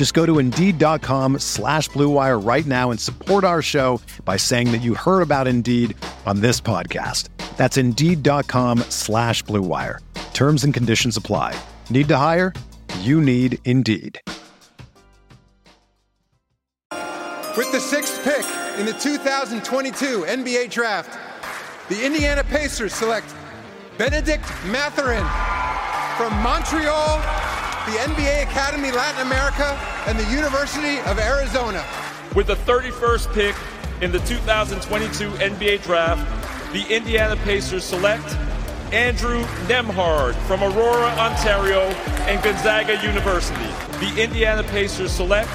[0.00, 4.78] Just go to Indeed.com slash BlueWire right now and support our show by saying that
[4.78, 7.28] you heard about Indeed on this podcast.
[7.58, 9.98] That's Indeed.com slash BlueWire.
[10.32, 11.54] Terms and conditions apply.
[11.90, 12.54] Need to hire?
[13.00, 14.18] You need Indeed.
[17.54, 18.46] With the sixth pick
[18.78, 21.18] in the 2022 NBA Draft,
[21.90, 23.34] the Indiana Pacers select
[23.98, 25.26] Bennedict Mathurin
[26.16, 27.20] from Montreal,
[27.90, 31.84] the NBA Academy Latin America, and the University of Arizona.
[32.36, 33.56] With the 31st pick
[34.00, 38.24] in the 2022 NBA Draft, the Indiana Pacers select
[38.92, 41.80] Andrew Nembhard from Aurora, Ontario,
[42.30, 43.56] and Gonzaga University.
[43.98, 45.50] The Indiana Pacers select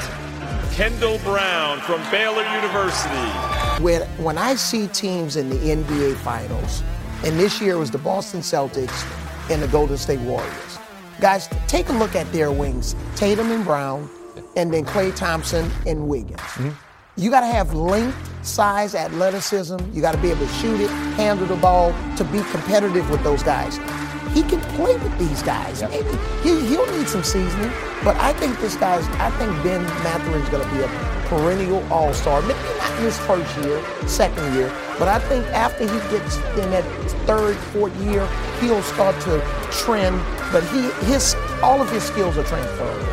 [0.73, 3.81] Kendall Brown from Baylor University.
[3.81, 6.83] When, when I see teams in the NBA Finals,
[7.23, 9.09] and this year was the Boston Celtics
[9.49, 10.74] and the Golden State Warriors,
[11.19, 14.09] guys, take a look at their wings Tatum and Brown,
[14.55, 16.39] and then Klay Thompson and Wiggins.
[16.39, 16.69] Mm-hmm.
[17.17, 19.77] You got to have length, size, athleticism.
[19.93, 23.23] You got to be able to shoot it, handle the ball to be competitive with
[23.23, 23.79] those guys
[24.35, 25.81] he can play with these guys.
[25.81, 25.91] Yep.
[25.91, 26.09] Maybe
[26.43, 27.71] he, he'll need some seasoning,
[28.03, 30.87] but I think this guy's, I think Ben Mathurin's going to be a
[31.27, 32.41] perennial all-star.
[32.41, 34.69] Maybe not his first year, second year,
[34.99, 36.83] but I think after he gets in that
[37.25, 38.27] third, fourth year,
[38.59, 39.39] he'll start to
[39.71, 40.21] trend.
[40.51, 43.05] But he, his, all of his skills are transferable.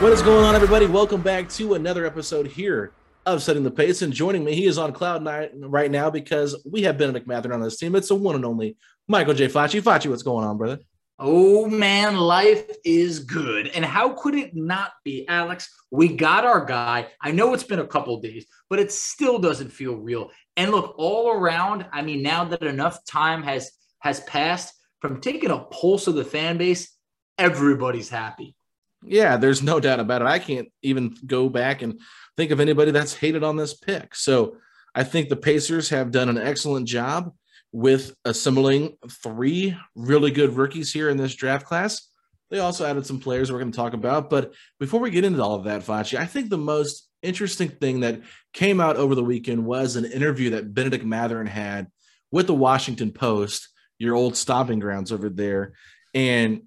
[0.00, 0.86] What is going on, everybody?
[0.86, 2.92] Welcome back to another episode here
[3.24, 4.02] of Setting the Pace.
[4.02, 7.52] And joining me, he is on cloud nine right now because we have Bennedict Mathurin
[7.54, 7.94] on this team.
[7.94, 8.76] It's a one and only
[9.12, 9.46] Michael J.
[9.46, 9.82] Facci.
[9.82, 10.78] Facci, what's going on, brother?
[11.18, 13.68] Oh man, life is good.
[13.68, 15.70] And how could it not be, Alex?
[15.90, 17.08] We got our guy.
[17.20, 20.30] I know it's been a couple days, but it still doesn't feel real.
[20.56, 25.50] And look, all around, I mean, now that enough time has has passed from taking
[25.50, 26.96] a pulse of the fan base,
[27.38, 28.56] everybody's happy.
[29.04, 30.28] Yeah, there's no doubt about it.
[30.28, 32.00] I can't even go back and
[32.38, 34.14] think of anybody that's hated on this pick.
[34.14, 34.56] So
[34.94, 37.34] I think the Pacers have done an excellent job
[37.72, 42.08] with assembling three really good rookies here in this draft class.
[42.50, 44.28] They also added some players we're going to talk about.
[44.28, 48.00] But before we get into all of that, Facci, I think the most interesting thing
[48.00, 48.20] that
[48.52, 51.86] came out over the weekend was an interview that Bennedict Mathurin had
[52.30, 53.68] with the Washington Post,
[53.98, 55.72] your old stomping grounds over there.
[56.12, 56.62] And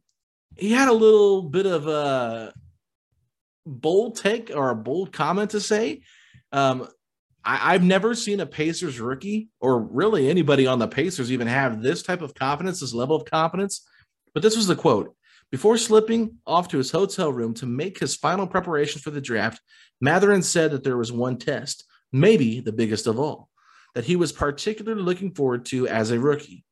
[0.57, 2.51] he had a little bit of a
[3.65, 6.01] bold take or a bold comment to say.
[6.51, 6.87] Um,
[7.45, 11.81] I, have never seen a Pacers rookie or really anybody on the Pacers even have
[11.81, 13.87] this type of confidence, this level of confidence.
[14.33, 15.15] But this was the quote
[15.51, 19.61] Before slipping off to his hotel room to make his final preparations for the draft,
[20.01, 23.49] Mathurin said that there was one test, maybe the biggest of all,
[23.93, 26.65] that he was particularly looking forward to as a rookie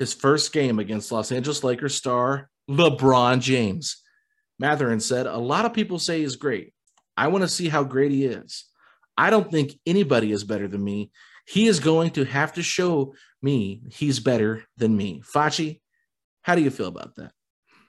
[0.00, 4.02] his first game against Los Angeles Lakers star LeBron James.
[4.58, 6.72] Mathurin said, A lot of people say he's great.
[7.16, 8.64] I want to see how great he is.
[9.20, 11.10] I don't think anybody is better than me.
[11.46, 15.22] He is going to have to show me he's better than me.
[15.34, 15.80] Facci,
[16.40, 17.32] how do you feel about that?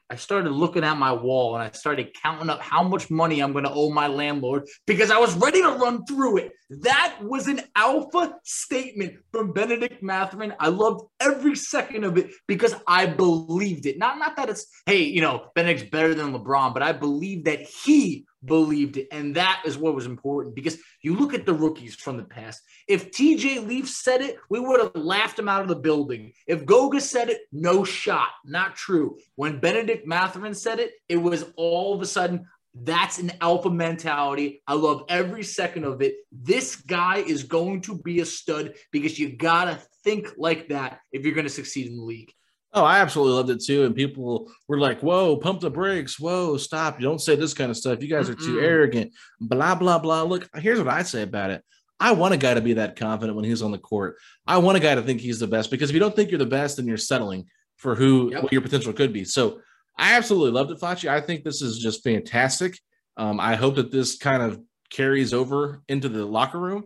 [0.10, 3.54] I started looking at my wall and I started counting up how much money I'm
[3.54, 6.52] going to owe my landlord because I was ready to run through it.
[6.82, 10.54] That was an alpha statement from Bennedict Mathurin.
[10.60, 13.98] I loved every second of it because I believed it.
[13.98, 17.62] Not, not that it's, hey, you know, Bennedict's better than LeBron, but I believe that
[17.62, 19.08] he believed it.
[19.12, 22.62] And that is what was important because you look at the rookies from the past.
[22.88, 26.34] If TJ Leaf said it, we would have laughed him out of the building.
[26.48, 28.30] If Goga said it, no shot.
[28.46, 29.18] Not true.
[29.36, 34.62] When Bennedict Mathurin said it, it was all of a sudden, that's an alpha mentality.
[34.66, 36.16] I love every second of it.
[36.32, 41.02] This guy is going to be a stud because you got to think like that
[41.12, 42.34] if you're going to succeed in the league.
[42.74, 43.84] Oh, I absolutely loved it too.
[43.84, 46.18] And people were like, whoa, pump the brakes.
[46.20, 47.00] Whoa, stop.
[47.00, 48.02] You don't say this kind of stuff.
[48.02, 49.12] You guys are too arrogant.
[49.42, 50.24] Blah, blah, blah.
[50.24, 51.64] Look, here's what I say about it.
[52.00, 54.16] I want a guy to be that confident when he's on the court.
[54.48, 56.40] I want a guy to think he's the best because if you don't think you're
[56.40, 57.46] the best, then you're settling
[57.76, 58.44] for who Yep.
[58.44, 59.26] what your potential could be.
[59.26, 59.60] So
[59.98, 61.10] I absolutely loved it, Facci.
[61.10, 62.80] I think this is just fantastic.
[63.18, 66.86] Um, I hope that this kind of carries over into the locker room.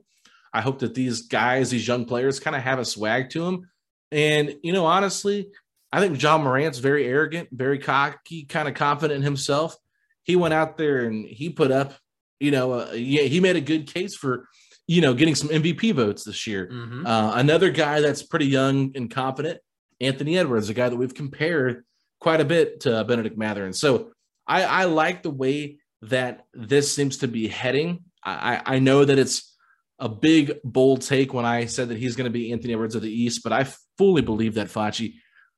[0.52, 3.70] I hope that these guys, these young players, kind of have a swag to them.
[4.12, 5.50] And you know, honestly,
[5.96, 9.78] I think Ja Morant's very arrogant, very cocky, kind of confident in himself.
[10.24, 11.94] He went out there and he put up,
[12.40, 14.48] you know, uh, yeah, he made a good case for,
[14.88, 16.68] you know, getting some MVP votes this year.
[16.72, 17.06] Mhm.
[17.06, 19.60] Uh, another guy that's pretty young and confident,
[20.02, 21.86] Anthony Edwards, a guy that we've compared
[22.20, 23.74] quite a bit to Bennedict Mathurin.
[23.74, 24.12] So
[24.48, 28.04] I, I like the way that this seems to be heading.
[28.24, 29.56] I, I I know that it's
[29.98, 33.02] a big, bold take when I said that he's going to be Anthony Edwards of
[33.02, 33.66] the East, but I
[33.98, 35.14] fully believe that Facci.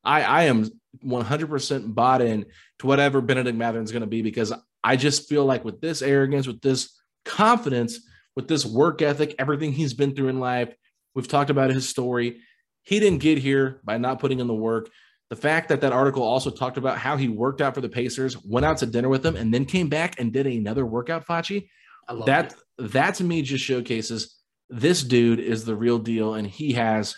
[0.07, 0.69] I, I am
[1.05, 2.45] 100% bought in
[2.79, 6.47] to whatever Bennedict Mathurin's going to be because I just feel like with this arrogance,
[6.47, 7.99] with this confidence,
[8.35, 10.73] with this work ethic, everything he's been through in life,
[11.13, 12.39] we've talked about his story.
[12.83, 14.89] He didn't get here by not putting in the work.
[15.29, 18.41] The fact that that article also talked about how he worked out for the Pacers,
[18.45, 21.67] went out to dinner with them, and then came back and did another workout, Facci.
[22.07, 22.93] I love That it.
[22.93, 24.37] that to me just showcases
[24.69, 27.17] this dude is the real deal, and he has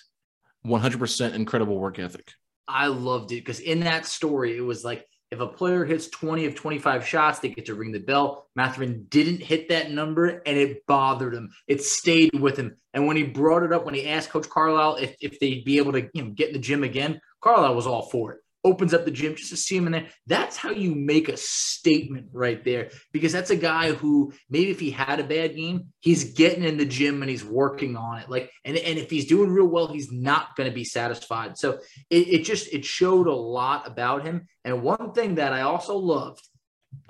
[0.65, 2.31] 100% incredible work ethic.
[2.69, 6.45] I loved it because in that story, it was like if a player hits 20
[6.45, 8.47] of 25 shots, they get to ring the bell.
[8.55, 11.51] Mathurin didn't hit that number and it bothered him.
[11.67, 12.77] It stayed with him.
[12.93, 15.77] And when he brought it up, when he asked Coach Carlisle if, if they'd be
[15.77, 18.39] able to you know, get in the gym again, Carlisle was all for it.
[18.63, 20.07] Opens up the gym just to see him in there.
[20.27, 22.89] That's how you make a statement right there.
[23.13, 26.77] Because that's a guy who maybe if he had a bad game, he's getting in
[26.77, 28.29] the gym and he's working on it.
[28.29, 31.57] Like, and, and if he's doing real well, he's not going to be satisfied.
[31.57, 31.79] So
[32.09, 34.47] it, it just it showed a lot about him.
[34.65, 36.45] And one thing that I also loved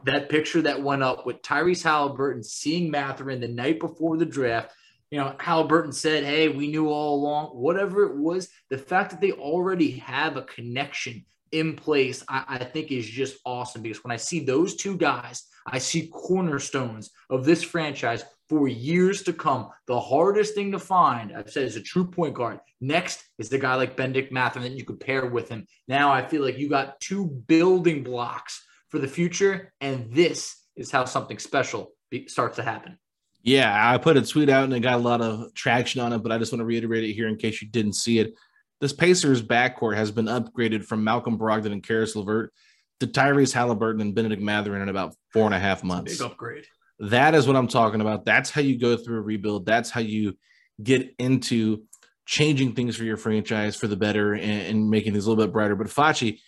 [0.05, 4.73] that picture that went up with Tyrese Haliburton seeing Mathurin the night before the draft.
[5.11, 9.21] You know, Haliburton said, Hey, we knew all along, whatever it was, the fact that
[9.21, 14.11] they already have a connection in place, I, I think is just awesome because when
[14.11, 19.69] I see those two guys, I see cornerstones of this franchise for years to come.
[19.87, 22.59] The hardest thing to find, I've said, is a true point guard.
[22.81, 25.67] Next is the guy like Bennedict Mathurin that you could pair with him.
[25.87, 30.89] Now I feel like you got two building blocks for the future, and this is
[30.89, 32.97] how something special be, starts to happen.
[33.43, 36.19] Yeah, I put a tweet out and it got a lot of traction on it,
[36.19, 38.33] but I just want to reiterate it here in case you didn't see it.
[38.81, 42.53] This Pacers backcourt has been upgraded from Malcolm Brogdon and Caris LeVert
[43.01, 46.17] to Tyrese Haliburton and Bennedict Mathurin in about four and a half months.
[46.17, 46.65] Big upgrade.
[46.99, 48.25] That is what I'm talking about.
[48.25, 49.65] That's how you go through a rebuild.
[49.65, 50.37] That's how you
[50.81, 51.83] get into
[52.25, 55.53] changing things for your franchise for the better and, and making things a little bit
[55.53, 55.75] brighter.
[55.75, 56.39] But Facci,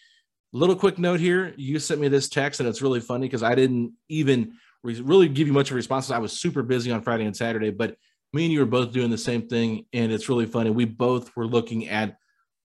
[0.53, 1.53] little quick note here.
[1.57, 4.53] You sent me this text, and it's really funny because I didn't even
[4.83, 6.11] re- really give you much of a response.
[6.11, 7.95] I was super busy on Friday and Saturday, but
[8.33, 10.69] me and you were both doing the same thing, and it's really funny.
[10.69, 12.17] We both were looking at,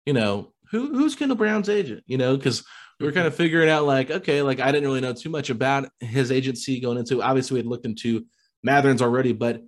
[0.06, 2.64] you know, who who's Kendall Brown's agent, you know, because
[3.00, 3.42] we were kind of mm-hmm.
[3.42, 6.98] figuring out like, okay, like I didn't really know too much about his agency going
[6.98, 7.22] into.
[7.22, 8.24] Obviously, we had looked into
[8.62, 9.62] Mathurin's already, but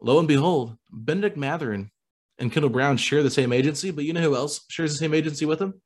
[0.00, 1.90] lo and behold, Bennedict Mathurin
[2.38, 3.90] and Kendall Brown share the same agency.
[3.90, 5.80] But you know who else shares the same agency with him?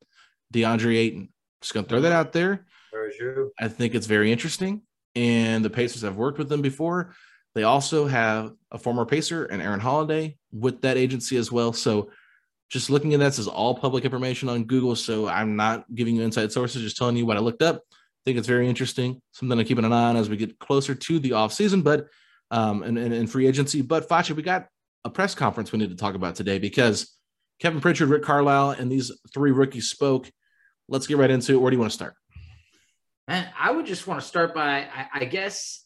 [0.52, 1.28] DeAndre Ayton.
[1.60, 2.66] Just gonna throw that out there.
[2.92, 3.52] Very true.
[3.58, 4.82] I think it's very interesting.
[5.14, 7.14] And the Pacers have worked with them before.
[7.54, 11.72] They also have a former Pacer and Aaron Holiday with that agency as well.
[11.72, 12.10] So
[12.72, 14.96] just looking at that, this is all public information on Google.
[14.96, 17.76] So I'm not giving you inside sources, just telling you what I looked up.
[17.76, 20.94] I think it's very interesting, something to keep an eye on as we get closer
[20.94, 22.06] to the off season, but
[22.50, 23.82] um and, and, and free agency.
[23.82, 24.68] But Facci, we got
[25.04, 27.14] a press conference we need to talk about today because
[27.60, 30.30] Kevin Pritchard, Rick Carlisle, and these three rookies spoke.
[30.88, 31.60] Let's get right into it.
[31.60, 32.14] Where do you want to start?
[33.28, 35.84] And I would just want to start by, I, I guess,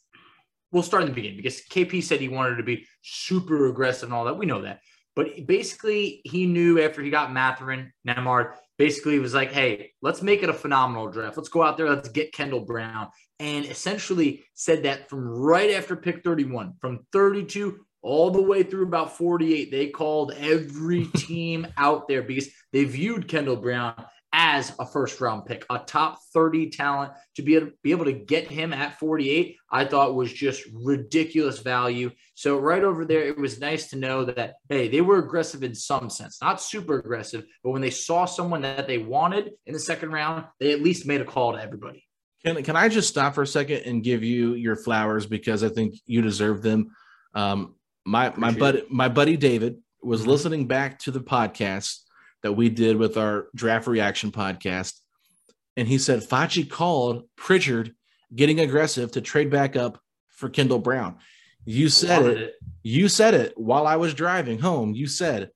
[0.72, 4.14] we'll start in the beginning because KP said he wanted to be super aggressive and
[4.14, 4.38] all that.
[4.38, 4.80] We know that.
[5.16, 10.42] But basically, he knew after he got Mathurin, Nembhard, basically was like, hey, let's make
[10.42, 11.38] it a phenomenal draft.
[11.38, 13.08] Let's go out there, let's get Kendall Brown.
[13.40, 18.84] And essentially said that from right after pick 31, from 32 all the way through
[18.84, 24.04] about 48, they called every team out there because they viewed Kendall Brown
[24.38, 28.12] as a first round pick, a top 30 talent to be able, be able to
[28.12, 32.10] get him at 48, I thought was just ridiculous value.
[32.34, 35.74] So right over there, it was nice to know that, hey, they were aggressive in
[35.74, 39.80] some sense, not super aggressive, but when they saw someone that they wanted in the
[39.80, 42.04] second round, they at least made a call to everybody.
[42.44, 45.70] Can, can I just stop for a second and give you your flowers because I
[45.70, 46.94] think you deserve them.
[47.34, 47.74] Um,
[48.04, 50.26] my my buddy my buddy David was Mhm.
[50.26, 52.02] listening back to the podcast
[52.42, 55.00] that we did with our draft reaction podcast,
[55.76, 57.94] and he said Facci called Pritchard
[58.34, 61.16] getting aggressive to trade back up for Kendall Brown.
[61.64, 62.54] You said Wanted it.
[62.82, 64.94] You said it while I was driving home.
[64.94, 65.50] You said,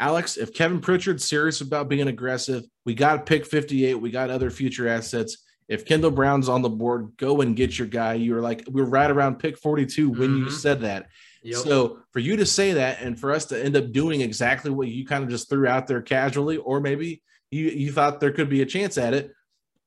[0.00, 3.94] Alex, if Kevin Pritchard's serious about being aggressive, we got to pick 58.
[3.94, 5.44] We got other future assets.
[5.68, 8.14] If Kendall Brown's on the board, go and get your guy.
[8.14, 10.50] You were like, we are right around pick 42 when you Mhm.
[10.52, 11.08] said that.
[11.42, 11.58] Yep.
[11.60, 14.88] So for you to say that and for us to end up doing exactly what
[14.88, 18.48] you kind of just threw out there casually, or maybe you, you thought there could
[18.48, 19.32] be a chance at it,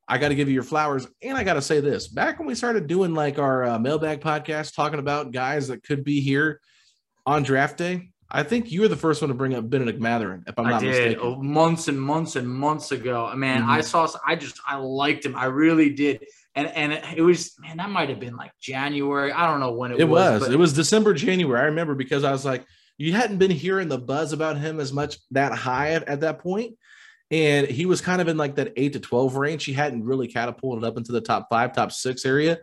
[0.08, 1.08] I got to give you your flowers.
[1.22, 4.22] And I got to say this back when we started doing like our uh, mailbag
[4.22, 6.60] podcast, talking about guys that could be here
[7.26, 10.44] on draft day, I think you were the first one to bring up Bennedict Mathurin,
[10.48, 11.20] if I'm I not did mistaken.
[11.22, 13.32] oh, months and months and months ago.
[13.36, 13.68] Man, Mhm.
[13.68, 14.08] I saw.
[14.26, 15.36] I just I liked him.
[15.36, 16.26] I really did.
[16.56, 19.32] And and it was man, that might have been like January.
[19.32, 20.42] I don't know when it, It was.
[20.42, 21.60] but It was December, January.
[21.62, 22.66] I remember because I was like,
[22.98, 26.40] you hadn't been hearing the buzz about him as much that high at, at that
[26.40, 26.76] point.
[27.32, 29.64] And he was kind of in like that eight to 12 range.
[29.64, 32.60] He hadn't really catapulted up into the top five, top six area.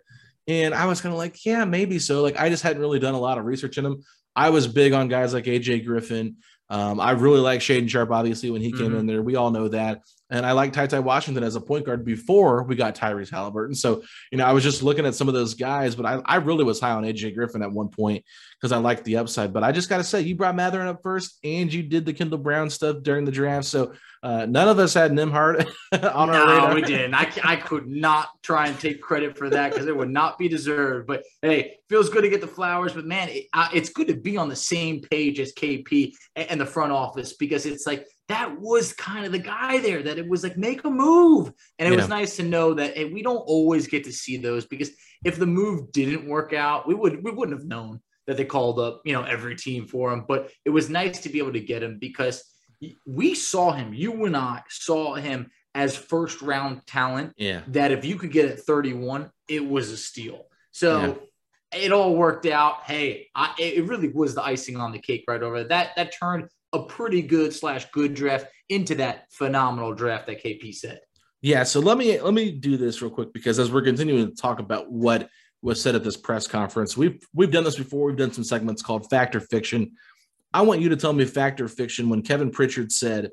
[0.47, 2.23] And I was kind of like, yeah, maybe so.
[2.23, 4.02] Like, I just hadn't really done a lot of research in him.
[4.37, 6.37] I was big on guys like AJ Griffin.
[6.71, 8.99] Um, I really like Shaedon Sharpe, obviously, when he came Mhm.
[9.00, 9.23] in there.
[9.23, 10.02] We all know that.
[10.30, 13.76] And I like Ty Ty Washington as a point guard before we got Tyrese Haliburton.
[13.76, 16.37] So, you know, I was just looking at some of those guys, but I, I
[16.37, 18.25] really was high on AJ Griffin at one point
[18.61, 19.52] because I liked the upside.
[19.52, 22.12] But I just got to say, you brought Mathurin up first and you did the
[22.12, 23.66] Kendall Brown stuff during the draft.
[23.66, 26.75] So uh, none of us had Nembhard on our no, radar.
[26.75, 27.14] we didn't.
[27.14, 30.49] I, I could not try and take credit for that because it would not be
[30.49, 31.06] deserved.
[31.06, 32.92] But hey, feels good to get the flowers.
[32.92, 36.50] But man, it, uh, it's good to be on the same page as KP and,
[36.50, 40.18] and the front office because it's like that was kind of the guy there that
[40.18, 43.23] it was like make a move, and it was nice to know that hey, we
[43.23, 44.90] don't always get to see those because
[45.25, 48.78] if the move didn't work out, we would we wouldn't have known that they called
[48.78, 50.25] up you know every team for him.
[50.28, 52.44] But it was nice to be able to get him because
[53.06, 53.94] we saw him.
[53.94, 57.62] You and I saw him as first round talent Yeah.
[57.68, 60.47] that if you could get at 31, it was a steal.
[60.70, 61.18] So
[61.75, 62.82] it all worked out.
[62.85, 65.90] Hey, I, it really was the icing on the cake right over that.
[65.97, 71.00] That turned a pretty good slash good draft into that phenomenal draft that KP said.
[71.40, 74.34] Yeah, so let me let me do this real quick because as we're continuing to
[74.34, 75.28] talk about what
[75.62, 78.06] was said at this press conference, we've we've done this before.
[78.06, 79.92] We've done some segments called Fact or Fiction.
[80.52, 83.30] I want you to tell me fact or fiction when Kevin Pritchard said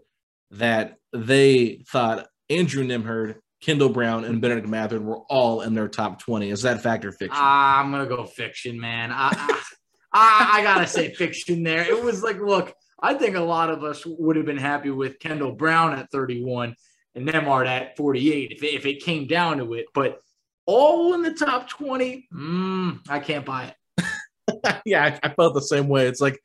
[0.51, 6.21] that they thought Andrew Nembhard, Kendall Brown, and Bennedict Mathurin were all in their top
[6.21, 6.51] twenty.
[6.51, 7.37] Is that fact or fiction?
[7.39, 9.11] Ah, I'm gonna go fiction, man.
[9.11, 9.61] I, I,
[10.13, 11.81] I, I gotta say fiction there.
[11.81, 15.19] It was like, look, I think a lot of us would have been happy with
[15.19, 16.75] Kendall Brown at 31
[17.13, 19.87] and Nembhard at 48 if it, if it came down to it.
[19.93, 20.19] But
[20.65, 24.81] all in the top 20, mm, I can't buy it.
[24.85, 26.07] yeah, I, I felt the same way.
[26.07, 26.39] It's like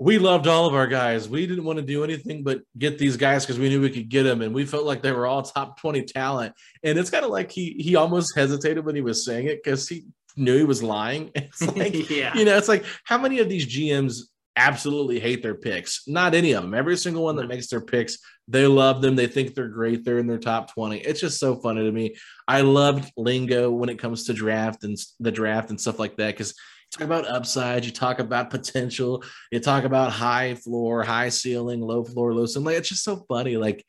[0.00, 1.28] we loved all of our guys.
[1.28, 4.08] We didn't want to do anything but get these guys because we knew we could
[4.08, 6.54] get them, and we felt like they were all top twenty talent.
[6.82, 9.88] And it's kind of like he he almost hesitated when he was saying it because
[9.88, 10.06] he
[10.36, 11.30] knew he was lying.
[11.34, 12.36] It's like yeah.
[12.36, 14.20] you know, it's like how many of these GMs
[14.58, 16.06] absolutely hate their picks?
[16.06, 16.74] Not any of them.
[16.74, 19.16] Every single one that makes their picks, they love them.
[19.16, 20.04] They think they're great.
[20.04, 20.98] They're in their top 20.
[20.98, 22.16] It's just so funny to me.
[22.46, 26.34] I loved lingo when it comes to draft and the draft and stuff like that
[26.34, 29.22] because you talk about upside, you talk about potential,
[29.52, 32.66] you talk about high floor, high ceiling, low floor, low ceiling.
[32.66, 33.56] Like, it's just so funny.
[33.56, 33.84] Like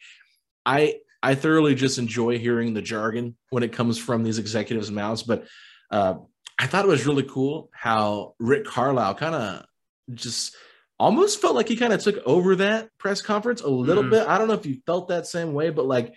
[0.65, 5.23] I I thoroughly just enjoy hearing the jargon when it comes from these executives' mouths.
[5.23, 5.47] But
[5.91, 6.15] uh,
[6.57, 9.65] I thought it was really cool how Rick Carlisle kind of
[10.13, 10.55] just
[10.99, 14.09] almost felt like he kind of took over that press conference a little Mhm.
[14.11, 14.27] bit.
[14.27, 16.13] I don't know if you felt that same way, but like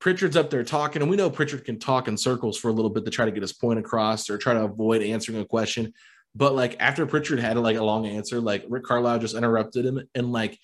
[0.00, 2.90] Pritchard's up there talking, and we know Pritchard can talk in circles for a little
[2.90, 5.92] bit to try to get his point across or try to avoid answering a question.
[6.36, 10.00] But like after Pritchard had like a long answer, like Rick Carlisle just interrupted him
[10.14, 10.56] and like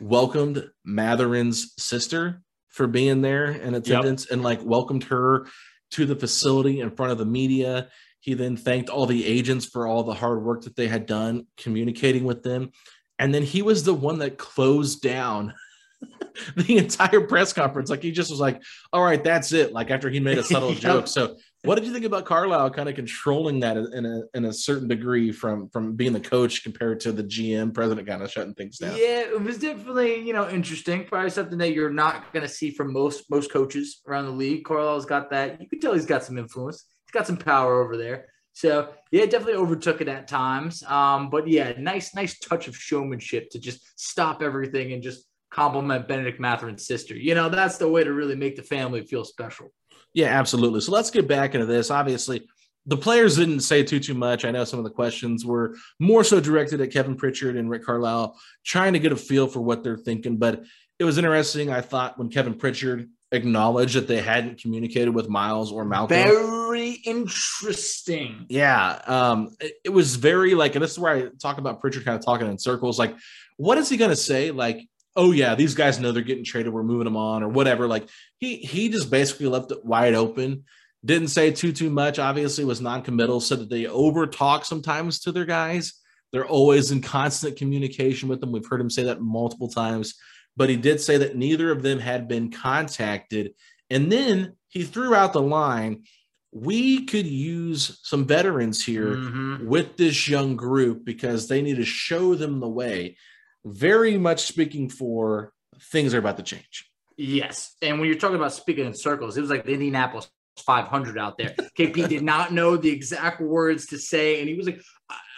[0.00, 5.46] welcomed Mathurin's sister for being there in attendance and like welcomed her
[5.92, 7.88] to the facility in front of the media.
[8.26, 11.46] He then thanked all the agents for all the hard work that they had done
[11.56, 12.72] communicating with them.
[13.20, 15.54] And then he was the one that closed down
[16.56, 17.88] the entire press conference.
[17.88, 18.60] Like he just was like,
[18.92, 19.72] all right, that's it.
[19.72, 21.06] Like after he made a subtle joke.
[21.06, 24.52] So what did you think about Carlisle kind of controlling that in a, in a
[24.52, 28.54] certain degree from, from being the coach compared to the GM president kind of shutting
[28.54, 28.96] things down?
[28.96, 31.04] Yeah, it was definitely you know interesting.
[31.04, 34.64] Probably something that you're not going to see from most most coaches around the league.
[34.64, 35.60] Carlisle's got that.
[35.60, 36.84] You can tell he's got some influence.
[37.16, 38.26] Got some power over there.
[38.52, 40.82] So yeah, definitely overtook it at times.
[40.82, 46.08] Um, but yeah, nice nice touch of showmanship to just stop everything and just compliment
[46.08, 47.16] Bennedict Mathurin's sister.
[47.16, 49.72] You know, that's the way to really make the family feel special.
[50.12, 50.82] Yeah, absolutely.
[50.82, 51.90] So let's get back into this.
[51.90, 52.46] Obviously,
[52.84, 54.44] the players didn't say too too much.
[54.44, 57.84] I know some of the questions were more so directed at Kevin Pritchard and Rick
[57.84, 60.36] Carlisle, trying to get a feel for what they're thinking.
[60.36, 60.64] But
[60.98, 61.70] it was interesting.
[61.70, 66.16] I thought when Kevin Pritchard acknowledge that they hadn't communicated with Miles or Malcolm.
[66.16, 68.46] Very interesting.
[68.48, 69.00] Yeah.
[69.06, 72.18] Um, it, it was very like, and this is where I talk about Pritchard kind
[72.18, 72.98] of talking in circles.
[72.98, 73.16] Like,
[73.56, 74.50] what is he gonna say?
[74.50, 77.88] Like, oh yeah, these guys know they're getting traded, we're moving them on, or whatever.
[77.88, 80.64] Like he he just basically left it wide open.
[81.04, 82.18] Didn't say too too much.
[82.18, 83.40] Obviously, was non-committal.
[83.40, 85.94] Said that they over talk sometimes to their guys.
[86.32, 88.52] They're always in constant communication with them.
[88.52, 90.16] We've heard him say that multiple times.
[90.56, 93.54] But he did say that neither of them had been contacted.
[93.90, 96.04] And then he threw out the line
[96.52, 99.66] we could use some veterans here Mhm.
[99.66, 103.18] with this young group because they need to show them the way.
[103.64, 105.52] Very much speaking for
[105.92, 106.90] things are about to change.
[107.18, 107.74] Yes.
[107.82, 111.36] And when you're talking about speaking in circles, it was like the Indianapolis 500 out
[111.36, 111.54] there.
[111.76, 114.40] KP did not know the exact words to say.
[114.40, 114.80] And he was like,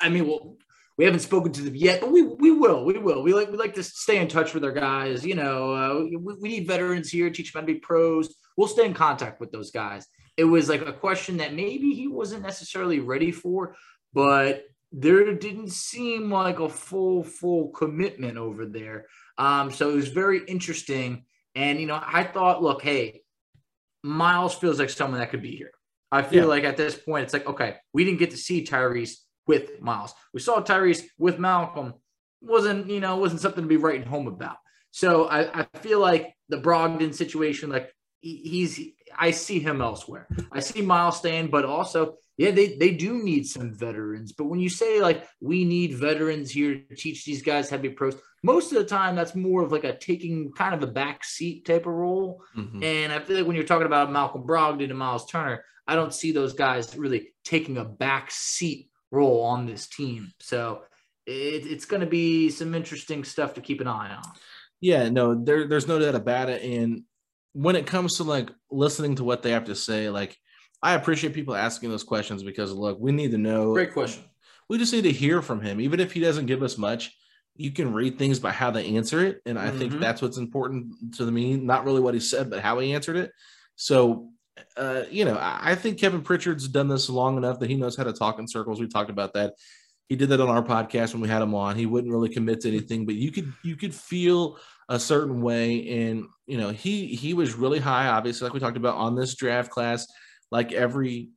[0.00, 0.56] I mean, well,
[0.98, 2.84] we haven't spoken to them yet, but we we will.
[2.84, 3.22] We will.
[3.22, 5.24] We like we like to stay in touch with our guys.
[5.24, 8.34] You know, uh, we, we need veterans here, teach them how to be pros.
[8.56, 10.06] We'll stay in contact with those guys.
[10.36, 13.76] It was like a question that maybe he wasn't necessarily ready for,
[14.12, 19.06] but there didn't seem like a full full commitment over there.
[19.38, 21.24] Um, so it was very interesting.
[21.54, 23.22] And you know, I thought, look, hey,
[24.02, 25.70] Miles feels like someone that could be here.
[26.10, 26.48] I feel Yeah.
[26.48, 29.16] like at this point, it's like, okay, we didn't get to see Tyrese
[29.48, 30.14] with Miles.
[30.32, 31.94] We saw Tyrese with Malcolm.
[32.40, 34.58] Wasn't, you know, wasn't something to be writing home about.
[34.92, 38.80] So I, I feel like the Brogdon situation, like he- he's
[39.18, 40.28] I see him elsewhere.
[40.52, 44.32] I see Miles staying, but also, yeah, they, they do need some veterans.
[44.32, 47.82] But when you say like we need veterans here to teach these guys how to
[47.82, 50.92] be pros, most of the time that's more of like a taking kind of a
[50.92, 52.44] back seat type of role.
[52.56, 52.84] Mhm.
[52.84, 56.14] And I feel like when you're talking about Malcolm Brogdon and Miles Turner, I don't
[56.14, 60.32] see those guys really taking a back seat role on this team.
[60.40, 60.82] So
[61.26, 64.22] it, it's going to be some interesting stuff to keep an eye on.
[64.80, 66.62] Yeah, no, there, there's no doubt about it.
[66.62, 67.02] And
[67.52, 70.36] when it comes to like listening to what they have to say, like
[70.82, 73.72] I appreciate people asking those questions because look, we need to know.
[73.72, 74.24] Great question.
[74.68, 77.14] We just need to hear from him, even if he doesn't give us much.
[77.56, 80.00] You can read things by how they answer it, and I think Mhm.
[80.00, 81.56] that's what's important to me.
[81.56, 83.32] Not really what he said, but how he answered it.
[83.74, 84.30] So,
[84.76, 88.04] uh, you know, I think Kevin Pritchard's done this long enough that he knows how
[88.04, 88.80] to talk in circles.
[88.80, 89.54] We talked about that.
[90.08, 91.76] He did that on our podcast when we had him on.
[91.76, 96.06] He wouldn't really commit to anything, but you could you could feel a certain way,
[96.06, 99.34] and you know, he he was really high, obviously, like we talked about on this
[99.34, 100.06] draft class,
[100.50, 101.30] like every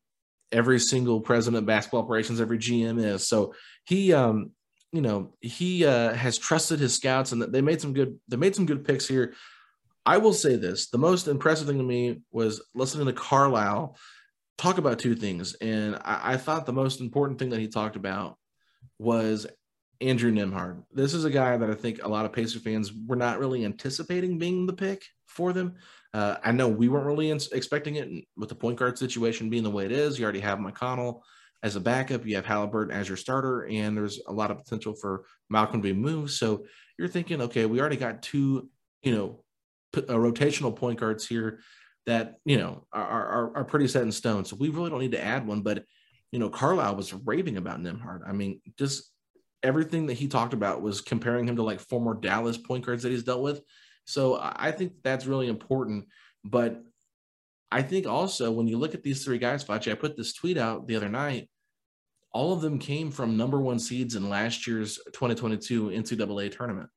[0.52, 3.28] every single president of basketball operations, every GM is.
[3.28, 3.54] So
[3.86, 4.52] he um
[4.92, 8.56] you know he uh has trusted his scouts and they made some good they made
[8.56, 9.34] some good picks here.
[10.06, 13.98] I will say this: the most impressive thing to me was listening to Carlisle
[14.58, 17.96] talk about two things, and I, I thought the most important thing that he talked
[17.96, 18.38] about
[19.00, 19.48] was
[20.00, 20.84] Andrew Nembhard.
[20.92, 23.66] This is a guy that I think a lot of Pacer fans were not really
[23.66, 25.76] anticipating being the pick for them.
[26.14, 29.64] Uh, I know we weren't really in- expecting it with the point guard situation being
[29.64, 30.18] the way it is.
[30.18, 31.22] You already have McConnell
[31.64, 34.96] as a backup, you have Haliburton as your starter, and there's a lot of potential
[34.96, 36.32] for Malcolm to be moved.
[36.32, 36.66] So
[36.98, 38.70] you're thinking, okay, we already got two,
[39.04, 39.44] you know,
[39.96, 41.60] uh, rotational point guards here
[42.06, 44.46] that you know are, are are pretty set in stone.
[44.46, 45.62] So we really don't need to add one.
[45.62, 45.86] But
[46.32, 48.22] you know, Carlisle was raving about Nembhard.
[48.28, 49.12] I mean, just
[49.64, 53.10] everything that he talked about was comparing him to like former Dallas point guards that
[53.10, 53.62] he's dealt with.
[54.06, 56.06] So I think that's really important.
[56.44, 56.82] But
[57.72, 60.58] I think also when you look at these three guys, Facci, I put this tweet
[60.58, 61.50] out the other night.
[62.34, 66.90] All of them came from number one seeds in last year's 2022 NCAA tournament.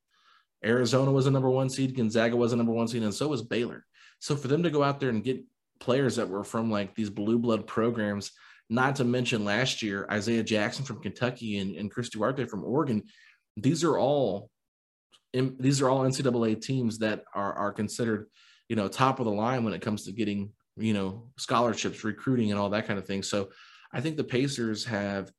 [0.64, 3.42] Arizona was a number one seed, Gonzaga was a number one seed, and so was
[3.42, 3.84] Baylor.
[4.18, 5.42] So for them to go out there and get
[5.80, 8.32] players that were from like these blue blood programs,
[8.70, 13.02] not to mention last year, Isaiah Jackson from Kentucky and, and Chris Duarte from Oregon,
[13.56, 14.50] these are all
[15.32, 18.28] these are all NCAA teams that are are considered,
[18.68, 22.50] you know, top of the line when it comes to getting, you know, scholarships, recruiting,
[22.50, 23.22] and all that kind of thing.
[23.22, 23.50] So
[23.92, 25.30] I think the Pacers have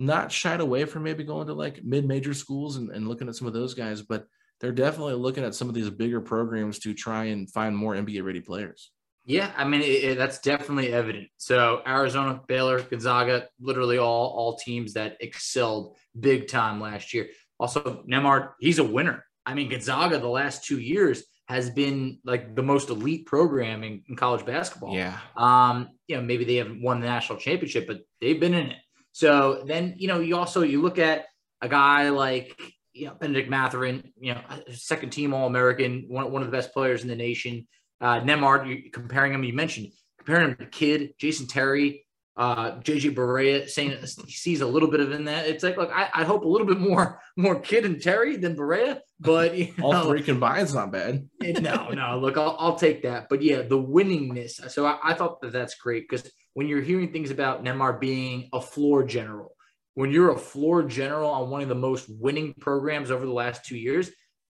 [0.00, 3.48] not shied away from maybe going to like mid-major schools and, and looking at some
[3.48, 4.26] of those guys, but
[4.60, 8.24] they're definitely looking at some of these bigger programs to try and find more NBA
[8.24, 8.90] ready players.
[9.24, 11.28] Yeah, I mean it, it- that's definitely evident.
[11.36, 17.28] So Arizona, Baylor, Gonzaga, literally all all teams that excelled big time last year.
[17.60, 19.24] Also, Nembhard, he's a winner.
[19.44, 24.02] I mean, Gonzaga the last two years has been like the most elite program in,
[24.08, 24.94] in college basketball.
[24.94, 25.18] Yeah.
[25.36, 28.76] Um, you know, maybe they haven't won the national championship, but they've been in it.
[29.12, 31.24] So then, you know, you also you look at
[31.62, 32.54] a guy like
[32.98, 34.40] you know Bennedict Mathurin, you know,
[34.72, 37.66] second team All American, one, one of the best players in the nation.
[38.00, 42.04] Uh, Nembhard, comparing him, you mentioned comparing him to Kidd, Jason Terry,
[42.36, 45.48] Uh, JJ Barea saying he sees a little bit of in that.
[45.48, 48.54] It's like, look, I, I hope a little bit more more Kidd and Terry than
[48.54, 51.28] Barea, but you All know, three combined is not bad.
[51.40, 53.28] no, no, look, I'll, I'll take that.
[53.28, 54.70] But yeah, the winningness.
[54.70, 58.48] So I, I thought that that's great because when you're hearing things about Nembhard being
[58.52, 59.56] a floor general,
[59.98, 63.64] when you're a floor general on one of the most winning programs over the last
[63.64, 64.08] two years,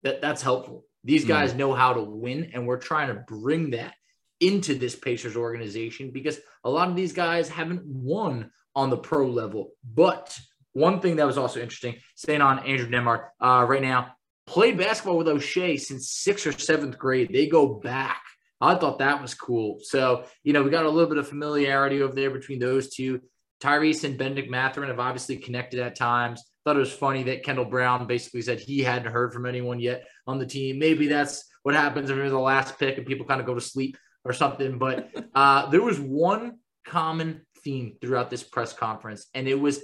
[0.04, 0.84] that that's helpful.
[1.02, 3.94] These guys know how to win, and we're trying to bring that
[4.38, 9.26] into this Pacers organization because a lot of these guys haven't won on the pro
[9.26, 9.72] level.
[9.82, 10.38] But
[10.74, 14.14] one thing that was also interesting, staying on Andrew Nembhard uh, right now,
[14.46, 17.32] played basketball with Oshae since sixth or seventh grade.
[17.32, 18.22] They go back.
[18.60, 19.80] I thought that was cool.
[19.82, 23.20] So, you know, we got a little bit of familiarity over there between those two.
[23.62, 26.42] Tyrese and Bennedict Mathurin have obviously connected at times.
[26.64, 30.06] Thought it was funny that Kendall Brown basically said he hadn't heard from anyone yet
[30.26, 30.78] on the team.
[30.78, 33.60] Maybe that's what happens if you're the last pick and people kind of go to
[33.60, 34.78] sleep or something.
[34.78, 39.80] But uh, there was one common theme throughout this press conference, and it was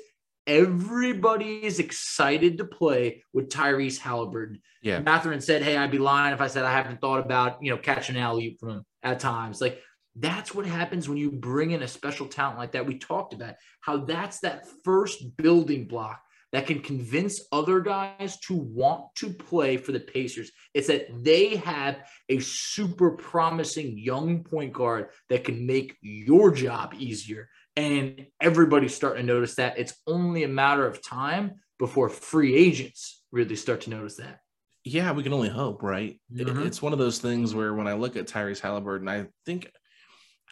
[0.48, 4.60] everybody is excited to play with Tyrese Haliburton.
[4.82, 5.00] Yeah.
[5.00, 7.76] Mathurin said, Hey, I'd be lying if I said I haven't thought about, you know,
[7.76, 9.60] catching alley from him at times.
[9.60, 9.80] Like
[10.18, 12.86] that's what happens when you bring in a special talent like that.
[12.86, 16.20] We talked about how that's that first building block
[16.52, 20.50] that can convince other guys to want to play for the Pacers.
[20.72, 26.94] It's that they have a super promising young point guard that can make your job
[26.98, 27.50] easier.
[27.76, 29.78] And everybody's starting to notice that.
[29.78, 34.40] It's only a matter of time before free agents really start to notice that.
[34.84, 36.18] Yeah, we can only hope, right?
[36.32, 36.64] Mhm.
[36.64, 39.70] it's one of those things where when I look at Tyrese Haliburton, I think,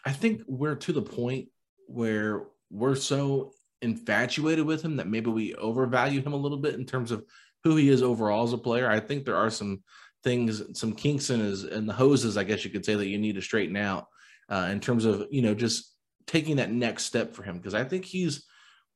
[0.06, 1.48] I think we're to the point
[1.88, 6.86] where we're so infatuated with him that maybe we overvalue him a little bit in
[6.86, 7.24] terms of
[7.64, 8.88] who he is overall as a player.
[8.88, 9.82] I think there are some
[10.22, 13.18] things, some kinks in his in the hoses, I guess you could say, that you
[13.18, 14.06] need to straighten out
[14.48, 15.92] uh, in terms of you know just
[16.26, 18.44] taking that next step for him because I think he's,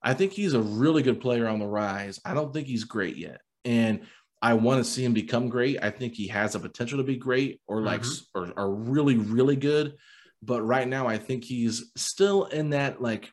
[0.03, 2.21] I think he's a really good player on the rise.
[2.25, 4.03] I don't think he's great yet, and
[4.41, 5.83] I want to see him become great.
[5.83, 8.27] I think he has a potential to be great or like Mhm.
[8.35, 9.97] or, or really really good.
[10.43, 13.31] But right now, I think he's still in that like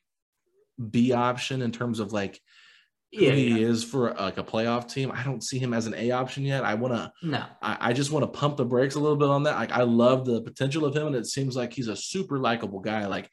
[0.91, 2.39] B option in terms of like
[3.13, 3.67] who Yeah, he yeah.
[3.67, 5.11] is for like a playoff team.
[5.13, 6.65] I don't see him as an A option yet.
[6.65, 7.11] I want to.
[7.23, 7.43] No.
[7.61, 9.55] I, I just want to pump the brakes a little bit on that.
[9.55, 12.81] Like I love the potential of him, and it seems like he's a super likable
[12.81, 13.05] guy.
[13.07, 13.29] Like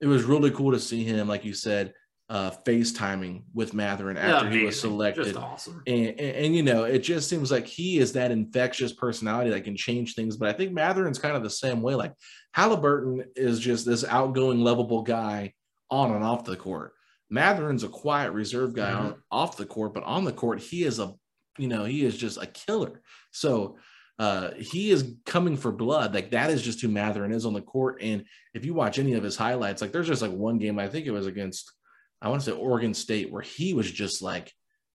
[0.00, 1.92] it was really cool to see him, like you said,
[2.28, 5.36] uh FaceTiming with Mathurin after he was selected.
[5.36, 5.82] Awesome.
[5.86, 9.64] And, and, and, you know, it just seems like he is that infectious personality that
[9.64, 10.36] can change things.
[10.36, 11.94] But I think Mathurin's kind of the same way.
[11.94, 12.14] Like
[12.56, 15.52] Haliburton is just this outgoing, lovable guy
[15.90, 16.92] on and off the court.
[17.28, 20.98] Mathurin's a quiet, reserved guy on, off the court, but on the court, he is
[20.98, 21.12] a,
[21.58, 23.02] you know, he is just a killer.
[23.30, 23.76] So
[24.18, 26.14] uh, he is coming for blood.
[26.14, 28.00] Like that is just who Mathurin is on the court.
[28.00, 30.88] And if you watch any of his highlights, like there's just like one game, I
[30.88, 31.70] think it was against,
[32.22, 34.52] I want to say Oregon State, where he was just like,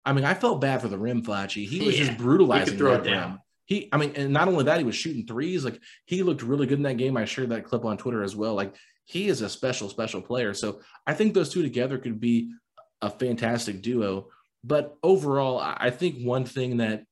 [0.06, 1.66] I mean, I felt bad for the rim, Flashy.
[1.66, 3.32] He was Yeah, just brutalizing throw that it down.
[3.32, 3.40] rim.
[3.66, 5.64] He, I mean, and not only that, he was shooting threes.
[5.64, 7.16] Like he looked really good in that game.
[7.16, 8.54] I shared that clip on Twitter as well.
[8.54, 10.54] Like he is a special, special player.
[10.54, 12.52] So I think those two together could be
[13.02, 14.28] a fantastic duo.
[14.66, 17.06] But overall, I I think one thing that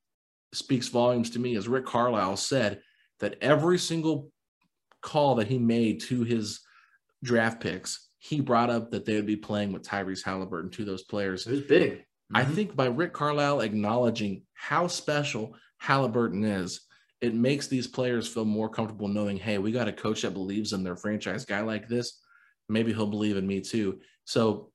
[0.53, 2.81] speaks volumes to me is Rick Carlisle said
[3.21, 4.29] that every single
[5.01, 6.59] call that he made to his
[7.23, 11.01] draft picks, he brought up that they would be playing with Tyrese Haliburton to those
[11.01, 11.47] players.
[11.47, 12.05] It was big.
[12.31, 12.53] I Mhm.
[12.53, 16.81] think by Rick Carlisle acknowledging how special Haliburton is,
[17.19, 20.71] it makes these players feel more comfortable knowing, hey, we got a coach that believes
[20.71, 22.21] in their franchise guy like this.
[22.69, 24.01] Maybe he'll believe in me too.
[24.25, 24.71] So,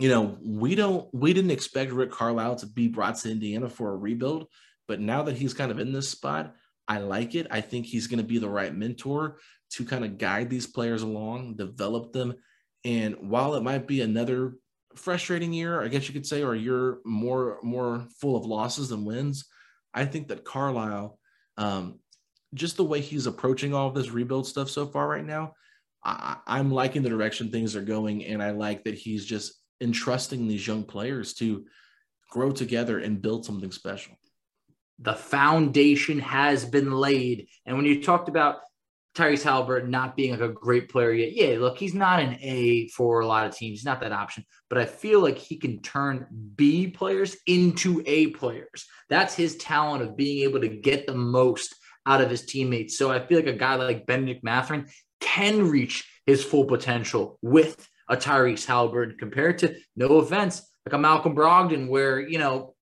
[0.00, 3.92] you know, we don't we didn't expect Rick Carlisle to be brought to Indiana for
[3.92, 4.46] a rebuild,
[4.86, 6.54] but now that he's kind of in this spot,
[6.88, 7.48] I like it.
[7.50, 9.40] I think he's going to be the right mentor
[9.72, 12.34] to kind of guide these players along, develop them.
[12.84, 14.54] And while it might be another
[14.96, 18.88] frustrating year, I guess you could say, or a year more more full of losses
[18.88, 19.44] than wins.
[19.94, 21.18] I think that Carlisle,
[21.56, 22.00] um,
[22.54, 25.52] just the way he's approaching all of this rebuild stuff so far right now,
[26.04, 30.46] I, I'm liking the direction things are going, and I like that he's just entrusting
[30.46, 31.64] these young players to
[32.30, 34.14] grow together and build something special.
[34.98, 37.46] the foundation has been laid.
[37.66, 38.56] And when you talked about
[39.18, 42.88] Tyrese Haliburton not being like a great player yet, yeah, look, he's not an A
[42.88, 43.78] for a lot of teams.
[43.78, 46.26] He's not that option, but I feel like he can turn
[46.56, 48.86] B players into A players.
[49.08, 51.74] That's his talent of being able to get the most
[52.06, 52.96] out of his teammates.
[52.96, 54.86] So I feel like a guy like Bennedict Mathurin
[55.20, 60.98] can reach his full potential with a Tyrese Haliburton compared to, no offense, like a
[60.98, 62.74] Malcolm Brogdon, where, you know,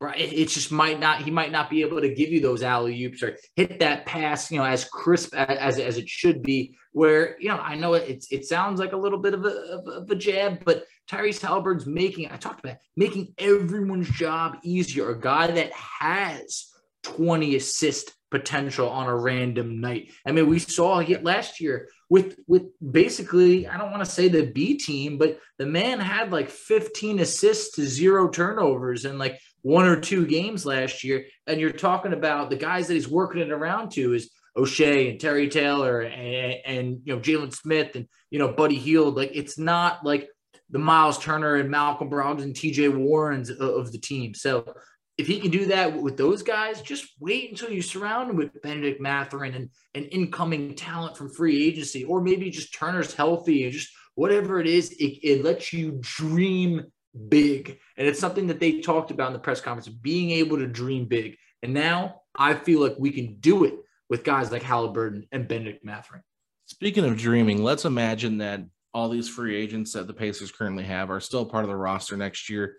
[0.00, 0.18] right?
[0.18, 3.22] It just might not, he might not be able to give you those alley oops
[3.22, 6.74] or hit that pass, you know, as crisp as, as it should be.
[6.92, 10.10] Where, you know, I know it, it sounds like a little bit of a, of,
[10.10, 15.10] a jab, but Tyrese Haliburton's making, I talked about making everyone's job easier.
[15.10, 16.66] A guy that has
[17.02, 20.12] 20 assist potential on a random night.
[20.26, 24.28] I mean, we saw it last year with with basically, I don't want to say
[24.28, 29.40] the B team, but the man had like 15 assists to zero turnovers in like
[29.62, 31.24] one or two games last year.
[31.46, 35.20] And you're talking about the guys that he's working it around to is Oshae and
[35.20, 39.14] Terry Taylor and, and you know Jalen Smith and you know Buddy Hield.
[39.14, 40.28] Like it's not like
[40.68, 44.34] the Miles Turner and Malcolm Brogdon and TJ Warrens of the team.
[44.34, 44.72] So
[45.20, 48.62] if he can do that with those guys, just wait until you surround him with
[48.62, 53.72] Bennedict Mathurin and an incoming talent from free agency, or maybe just Turner's healthy and
[53.72, 56.86] just whatever it is, it, it lets you dream
[57.28, 57.78] big.
[57.98, 61.04] And it's something that they talked about in the press conference, being able to dream
[61.04, 61.36] big.
[61.62, 63.74] And now I feel like we can do it
[64.08, 66.22] with guys like Haliburton and Bennedict Mathurin.
[66.64, 68.62] Speaking of dreaming, let's imagine that
[68.94, 72.16] all these free agents that the Pacers currently have are still part of the roster
[72.16, 72.76] next year.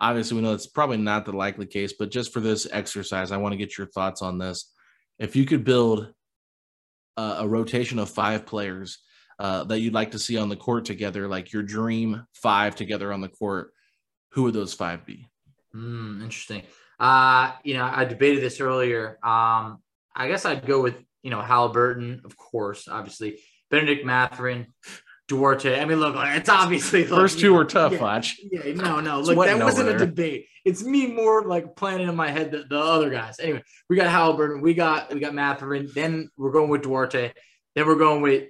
[0.00, 3.36] Obviously, we know it's probably not the likely case, but just for this exercise, I
[3.36, 4.72] want to get your thoughts on this.
[5.18, 6.12] If you could build
[7.16, 8.98] a, a rotation of five players
[9.38, 13.12] uh, that you'd like to see on the court together, like your dream five together
[13.12, 13.72] on the court,
[14.32, 15.26] who would those five be?
[15.74, 16.62] Mm, interesting.
[16.98, 19.18] Uh, you know, I debated this earlier.
[19.22, 19.82] Um,
[20.14, 24.66] I guess I'd go with you know Haliburton, of course, obviously Bennedict Mathurin,
[25.30, 25.80] Duarte.
[25.80, 27.92] I mean, look, it's obviously first two were tough.
[27.92, 28.40] Yeah, watch.
[28.50, 29.20] Yeah, no, no.
[29.20, 30.46] Look, that wasn't a debate.
[30.64, 33.38] It's me more like planning in my head the, the other guys.
[33.38, 35.88] Anyway, we got Haliburton, we got we got Mathurin.
[35.94, 37.32] Then we're going with Duarte.
[37.76, 38.48] Then we're going with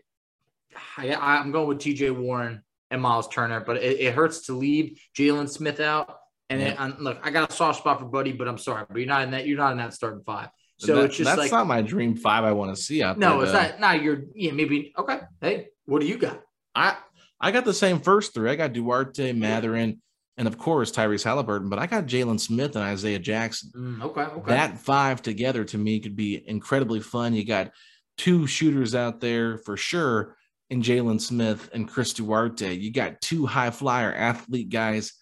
[0.96, 2.12] I, I'm going with T.J.
[2.12, 3.60] Warren and Miles Turner.
[3.60, 6.16] But it, it hurts to leave Jalen Smith out.
[6.48, 6.88] And yeah.
[6.88, 9.22] it, look, I got a soft spot for Buddy, but I'm sorry, but you're not
[9.22, 9.46] in that.
[9.46, 10.48] You're not in that starting five.
[10.78, 12.42] So that, it's just that's like not my dream five.
[12.44, 13.36] I want to see out no, there.
[13.36, 13.80] No, it's not.
[13.80, 14.22] Not your.
[14.34, 14.94] Yeah, maybe.
[14.96, 15.20] Okay.
[15.42, 16.40] Hey, what do you got?
[16.80, 16.96] I
[17.40, 18.50] I got the same first three.
[18.50, 20.00] I got Duarte, Mathurin,
[20.36, 23.70] and of course Tyrese Haliburton, But I got Jalen Smith and Isaiah Jackson.
[23.76, 24.50] Mm, okay, okay.
[24.50, 27.34] That five together to me could be incredibly fun.
[27.34, 27.72] You got
[28.16, 30.36] two shooters out there for sure
[30.68, 32.74] in Jalen Smith and Chris Duarte.
[32.74, 35.14] You got two high flyer athlete guys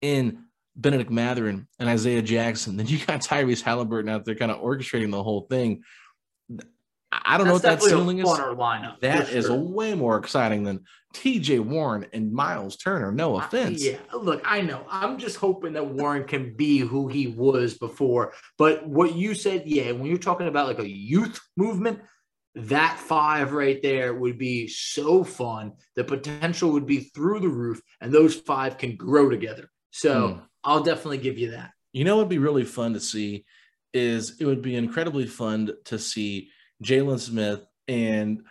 [0.00, 0.44] in
[0.76, 2.76] Bennedict Mathurin and Isaiah Jackson.
[2.76, 5.82] Then you got Tyrese Halliburton out there kind of orchestrating the whole thing.
[7.12, 8.26] I don't That's know what that ceiling is.
[8.26, 9.56] Lineup, that is sure.
[9.56, 13.12] way more exciting than TJ Warren and Miles Turner.
[13.12, 13.82] No offense.
[13.82, 14.84] Uh, yeah, look, I know.
[14.88, 18.32] I'm just hoping that Warren can be who he was before.
[18.58, 22.00] But what you said, yeah, when you're talking about like a youth movement,
[22.54, 25.72] that five right there would be so fun.
[25.96, 29.70] The potential would be through the roof, and those five can grow together.
[29.90, 30.42] So mm.
[30.64, 31.70] I'll definitely give you that.
[31.92, 33.44] You know, what would be really fun to see
[33.94, 36.50] is it would be incredibly fun to see
[36.82, 38.42] Jalen Smith and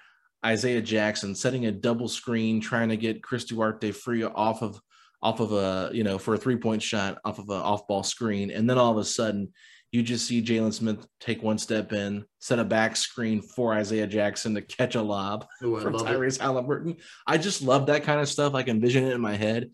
[0.45, 4.80] Isaiah Jackson setting a double screen, trying to get Chris Duarte free off of
[5.23, 8.04] off of a you know for a three point shot off of an off ball
[8.04, 9.54] screen, and then all of a sudden
[9.91, 14.08] you just see Jalen Smith take one step in, set a back screen for Isaiah
[14.08, 16.97] Jackson to catch a lob Ooh, from Tyrese Haliburton.
[17.27, 18.56] I just love that kind of stuff.
[18.56, 19.71] I can envision it in my head.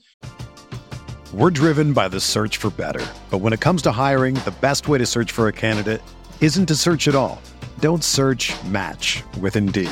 [1.32, 3.06] We're driven by the search for better.
[3.30, 6.02] But when it comes to hiring, the best way to search for a candidate
[6.42, 7.40] isn't to search at all.
[7.80, 9.92] Don't search match with Indeed.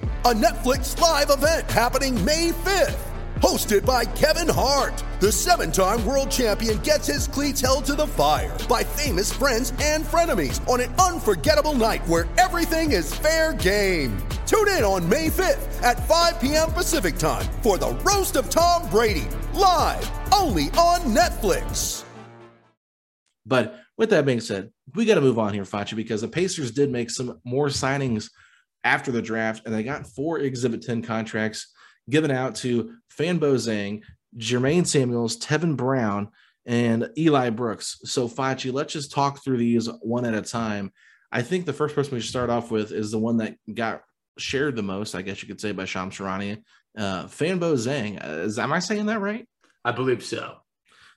[0.23, 3.07] a Netflix live event happening May 5th.
[3.37, 8.05] Hosted by Kevin Hart, the seven time world champion gets his cleats held to the
[8.05, 14.15] fire by famous friends and frenemies on an unforgettable night where everything is fair game.
[14.45, 16.71] Tune in on May 5th at 5 p.m.
[16.71, 22.03] Pacific time for the Roast of Tom Brady, live only on Netflix.
[23.47, 26.69] But with that being said, we got to move on here, Facci, because the Pacers
[26.69, 28.29] did make some more signings
[28.83, 31.71] after the draft, and they got four Exhibit 10 contracts
[32.09, 34.01] given out to Fanbo Zhang,
[34.37, 36.29] Jermaine Samuels, Tevin Brown,
[36.65, 37.99] and Eli Brooks.
[38.03, 40.91] So, Facci, let's just talk through these one at a time.
[41.31, 44.01] I think the first person we should start off with is the one that got
[44.37, 46.61] shared the most, I guess you could say, by Shams Charania,
[46.97, 48.23] uh, Fanbo Zhang.
[48.23, 49.47] Uh, is, am I saying that right?
[49.83, 50.57] I believe so.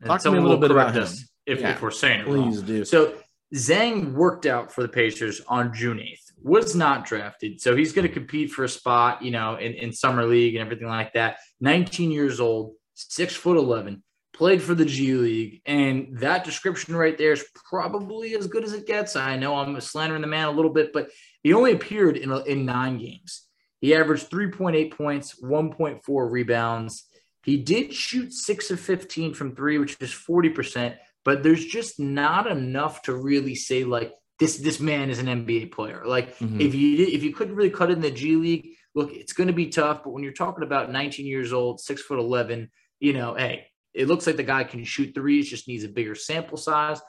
[0.00, 1.28] And Talk to me a little bit about correct him.
[1.46, 2.66] If, Yeah, if we're saying it Please wrong.
[2.66, 2.84] do.
[2.84, 3.14] So
[3.54, 7.58] Zhang worked out for the Pacers on June 8th, was not drafted.
[7.60, 10.62] So he's going to compete for a spot, you know, in, in summer league and
[10.62, 11.38] everything like that.
[11.62, 14.02] 19 years old, six foot 11,
[14.34, 15.62] played for the G League.
[15.64, 19.16] And that description right there is probably as good as it gets.
[19.16, 21.08] I know I'm slandering the man a little bit, but
[21.42, 23.46] he only appeared in, in nine games.
[23.80, 27.04] He averaged 3.8 points, 1.4 rebounds.
[27.42, 32.46] He did shoot six of 15 from three, which is 40%, but there's just not
[32.46, 36.02] enough to really say like this this man is an NBA player.
[36.04, 36.60] Like Mhm.
[36.60, 39.52] if you if you couldn't really cut in the G League, look, it's going to
[39.52, 40.02] be tough.
[40.02, 42.70] But when you're talking about 19 years old, six foot 11,
[43.00, 46.14] you know, hey, it looks like the guy can shoot threes, just needs a bigger
[46.14, 47.00] sample size.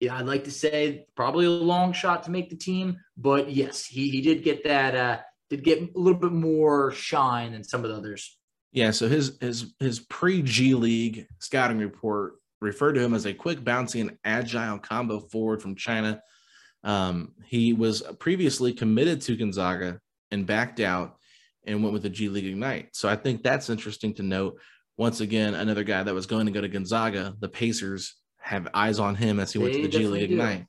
[0.00, 3.84] Yeah, I'd like to say probably a long shot to make the team, but yes,
[3.84, 5.18] he he did get that uh
[5.50, 8.38] did get a little bit more shine than some of the others.
[8.70, 13.32] Yeah, so his his his pre G League scouting report referred to him as a
[13.34, 16.20] quick, bouncy, and agile combo forward from China.
[16.84, 21.16] Um, he was previously committed to Gonzaga and backed out
[21.66, 22.90] and went with the G League Ignite.
[22.92, 24.58] So I think that's interesting to note.
[24.96, 28.98] Once again, another guy that was going to go to Gonzaga, the Pacers have eyes
[28.98, 30.34] on him as he went to the G League do.
[30.34, 30.66] Ignite.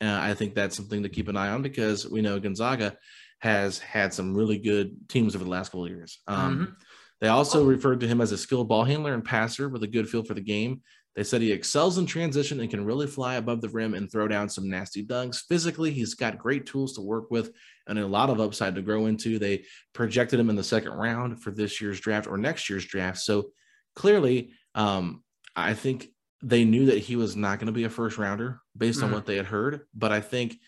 [0.00, 2.96] Uh, I think that's something to keep an eye on because we know Gonzaga
[3.38, 6.20] has had some really good teams over the last couple of years.
[6.26, 6.76] Um, Mhm.
[7.20, 10.08] They also referred to him as a skilled ball handler and passer with a good
[10.08, 10.82] feel for the game.
[11.14, 14.28] They said he excels in transition and can really fly above the rim and throw
[14.28, 15.42] down some nasty dunks.
[15.46, 17.52] Physically, he's got great tools to work with
[17.86, 19.38] and a lot of upside to grow into.
[19.38, 23.18] They projected him in the second round for this year's draft or next year's draft.
[23.18, 23.50] So
[23.94, 25.22] clearly, um,
[25.54, 26.08] I think
[26.42, 29.14] they knew that he was not going to be a first rounder based on Mhm.
[29.14, 29.82] what they had heard.
[29.94, 30.58] But I think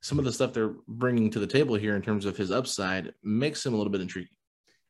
[0.00, 3.14] some of the stuff they're bringing to the table here in terms of his upside
[3.22, 4.34] makes him a little bit intriguing.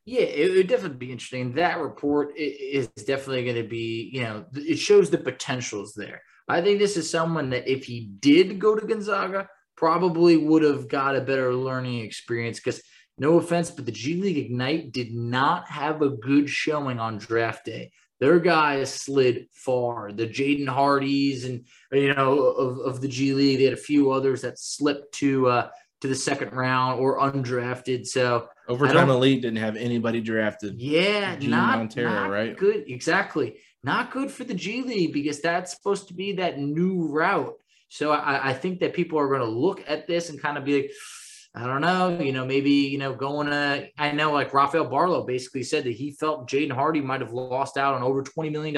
[0.05, 1.53] Yeah, it would definitely be interesting.
[1.53, 6.21] That report is definitely going to be, you know, it shows the potentials there.
[6.47, 10.89] I think this is someone that if he did go to Gonzaga, probably would have
[10.89, 12.81] got a better learning experience because
[13.17, 17.65] no offense, but the G League Ignite did not have a good showing on draft
[17.65, 17.91] day.
[18.19, 20.11] Their guys slid far.
[20.11, 24.11] The Jaden Hardys and you know of, of the G League, they had a few
[24.11, 25.69] others that slipped to uh,
[26.03, 28.05] to the second round or undrafted.
[28.05, 30.81] So Overtime Elite didn't have anybody drafted.
[30.81, 32.57] yeah, Gene not, Montero, not right?
[32.57, 32.83] good.
[32.89, 33.55] Exactly.
[33.85, 37.53] Not good for the G League because that's supposed to be that new route.
[37.87, 40.65] So I, I think that people are going to look at this and kind of
[40.65, 40.91] be like,
[41.55, 45.25] I don't know, you know, maybe, you know, going to, I know like Rafael Barlowe
[45.25, 48.75] basically said that he felt Jaden Hardy might have lost out on over $20 million.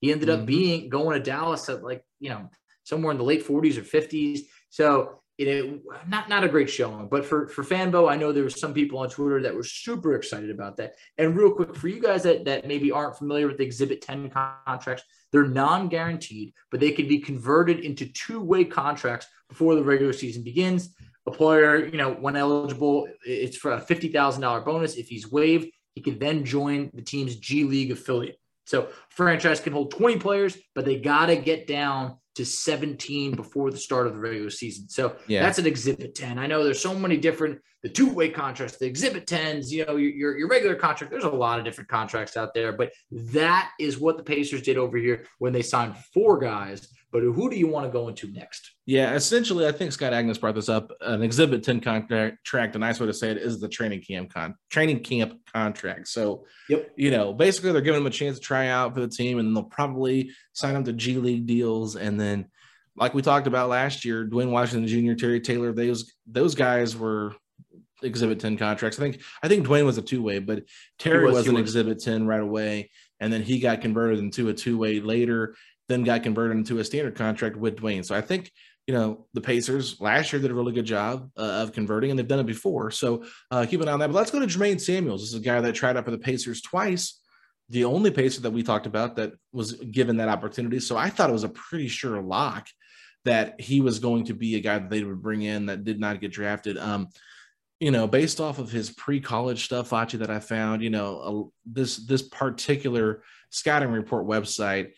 [0.00, 0.46] He ended up Mhm.
[0.46, 2.48] being going to Dallas at like, you know,
[2.82, 4.40] somewhere in the late 40s or 50s.
[4.70, 8.60] So know, not not a great showing, but for for Fanbo, I know there was
[8.60, 10.94] some people on Twitter that were super excited about that.
[11.18, 14.30] And real quick, for you guys that that maybe aren't familiar with the Exhibit 10
[14.30, 20.42] contracts, they're non-guaranteed, but they can be converted into two-way contracts before the regular season
[20.42, 20.94] begins.
[21.26, 24.96] A player, you know, when eligible, it's for a fifty thousand dollar bonus.
[24.96, 28.36] If he's waived, he can then join the team's G League affiliate.
[28.66, 33.70] So franchise can hold 20 players, but they got to get down to 17 before
[33.70, 34.88] the start of the regular season.
[34.88, 35.42] So Yeah.
[35.42, 36.38] that's an exhibit 10.
[36.38, 40.10] I know there's so many different, the two-way contracts, the exhibit 10s, you know, your,
[40.10, 41.10] your, your regular contract.
[41.10, 44.76] There's a lot of different contracts out there, but that is what the Pacers did
[44.78, 48.30] over here when they signed four guys But who do you want to go into
[48.30, 48.70] next?
[48.86, 50.92] Yeah, essentially, I think Scott Agness brought this up.
[51.00, 54.54] An Exhibit 10 contract, a nice way to say it is the training camp con
[54.70, 56.08] training camp contract.
[56.08, 56.92] So, yep.
[56.96, 59.56] you know, basically they're giving him a chance to try out for the team, and
[59.56, 62.46] they'll probably sign him to G League deals, and then
[62.96, 67.34] like we talked about last year, Duane Washington Jr., Terry Taylor, those those guys were
[68.02, 68.98] exhibit 10 contracts.
[68.98, 70.64] I think I think Duane was a two-way, but
[70.98, 71.62] Terry was, was an was.
[71.62, 72.90] exhibit 10 right away.
[73.22, 75.54] And then he got converted into a two-way later,
[75.90, 78.04] then got converted into a standard contract with Duane.
[78.04, 78.52] So I think
[78.86, 82.18] you know the Pacers last year did a really good job uh, of converting, and
[82.18, 82.90] they've done it before.
[82.90, 84.08] So uh, keep an eye on that.
[84.08, 85.22] But let's go to Jermaine Samuels.
[85.22, 87.20] This is a guy that tried out for the Pacers twice.
[87.68, 90.80] The only Pacer that we talked about that was given that opportunity.
[90.80, 92.66] So I thought it was a pretty sure lock
[93.24, 96.00] that he was going to be a guy that they would bring in that did
[96.00, 96.78] not get drafted.
[96.78, 97.08] Um,
[97.78, 101.48] you know, based off of his pre-college stuff, Facci, that I found, you know, uh,
[101.64, 104.90] this this particular scouting report website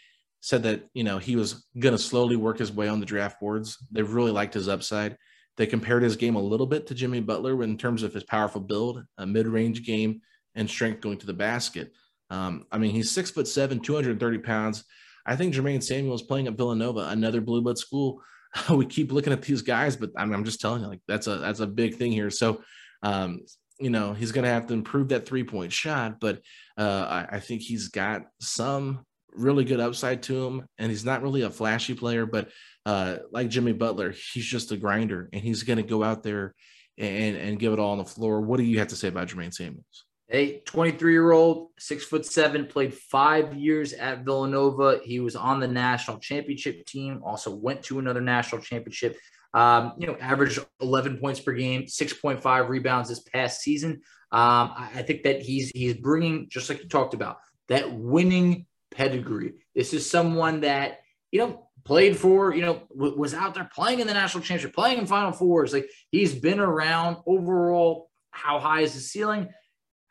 [0.43, 3.41] said that you know he was going to slowly work his way on the draft
[3.41, 3.79] boards.
[3.91, 5.17] They really liked his upside.
[5.57, 8.61] They compared his game a little bit to Jimmy Butler in terms of his powerful
[8.61, 10.21] build, a mid-range game,
[10.55, 11.93] and strength going to the basket.
[12.31, 14.85] Um, I mean, he's six foot seven, 230 pounds.
[15.25, 18.23] I think Jermaine Samuel is playing at Villanova, another blue blood school.
[18.71, 21.37] we keep looking at these guys, but I'm, I'm, just telling you, like that's a
[21.37, 22.31] that's a big thing here.
[22.31, 22.63] So,
[23.03, 23.41] um,
[23.79, 26.41] you know, he's going to have to improve that three point shot, but
[26.77, 29.05] uh, I, I, think he's got some
[29.35, 32.51] really good upside to him, and he's not really a flashy player, but
[32.87, 36.55] uh, like Jimmy Butler, he's just a grinder, and he's going to go out there
[36.99, 38.41] and and give it all on the floor.
[38.41, 40.05] What do you have to say about Jermaine Samuels?
[40.29, 45.01] Hey, 23 year old, six foot seven, played five years at Villanova.
[45.05, 49.17] He was on the national championship team, also went to another national championship.
[49.55, 54.01] Um, you know, averaged 11 points per game, 6.5 rebounds this past season.
[54.31, 57.37] Um, I think that he's he's bringing, just like you talked about,
[57.69, 59.55] that winning pedigree.
[59.75, 64.01] This is someone that you know played for, you know, w- was out there playing
[64.01, 65.73] in the national championship, playing in Final Fours.
[65.73, 67.19] Like he's been around.
[67.27, 69.49] Overall, how high is the ceiling?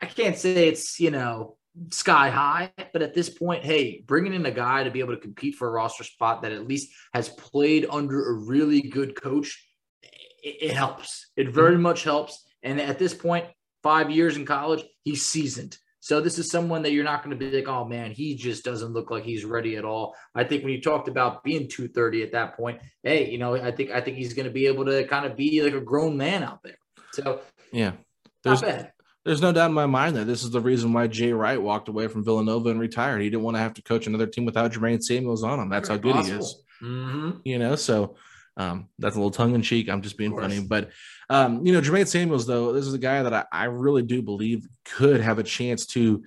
[0.02, 1.58] I can't say it's, you know,
[1.92, 5.22] sky high, but at this point, hey, bringing in a guy to be able to
[5.22, 9.66] compete for a roster spot that at least has played under a really good coach,
[10.44, 11.28] it, it helps.
[11.38, 11.84] It very mm-hmm.
[11.84, 12.44] much helps.
[12.64, 13.46] And at this point,
[13.84, 15.78] five years in college, he's seasoned.
[16.02, 18.64] So this is someone that you're not going to be like, oh man, he just
[18.64, 20.16] doesn't look like he's ready at all.
[20.34, 23.72] I think when you talked about being 230 at that point, hey, you know, I
[23.72, 26.18] think I think he's going to be able to kind of be like a grown
[26.18, 26.78] man out there.
[27.14, 27.42] So
[27.72, 27.94] yeah,
[28.44, 28.64] there's
[29.24, 31.88] there's no doubt in my mind that this is the reason why Jay Wright walked
[31.88, 33.22] away from Villanova and retired.
[33.22, 35.70] He didn't want to have to coach another team without Jermaine Samuels on him.
[35.70, 36.38] That's Very how good possible.
[36.38, 36.64] he is.
[36.82, 37.32] Mm-hmm.
[37.44, 38.16] You know, so
[38.58, 39.90] um, that's a little tongue in cheek.
[39.90, 40.60] I'm just being funny.
[40.60, 40.90] But,
[41.32, 44.22] um, you know, Jermaine Samuels, though, this is a guy that I, I really do
[44.22, 46.22] believe could have a chance to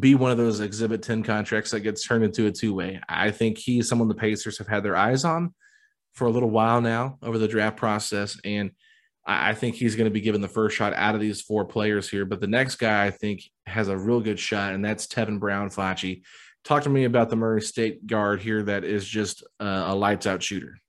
[0.00, 2.98] be one of those Exhibit 10 contracts that gets turned into a two way.
[3.06, 5.54] I think he's someone the Pacers have had their eyes on
[6.14, 8.40] for a little while now over the draft process.
[8.42, 8.70] And
[9.26, 12.08] I think he's going to be given the first shot out of these four players
[12.08, 12.24] here.
[12.24, 15.68] But the next guy I think has a real good shot, and that's Tevin Brown
[15.68, 16.22] Facci.
[16.64, 20.26] Talk to me about the Murray State guard here that is just uh, a lights
[20.26, 20.80] out shooter.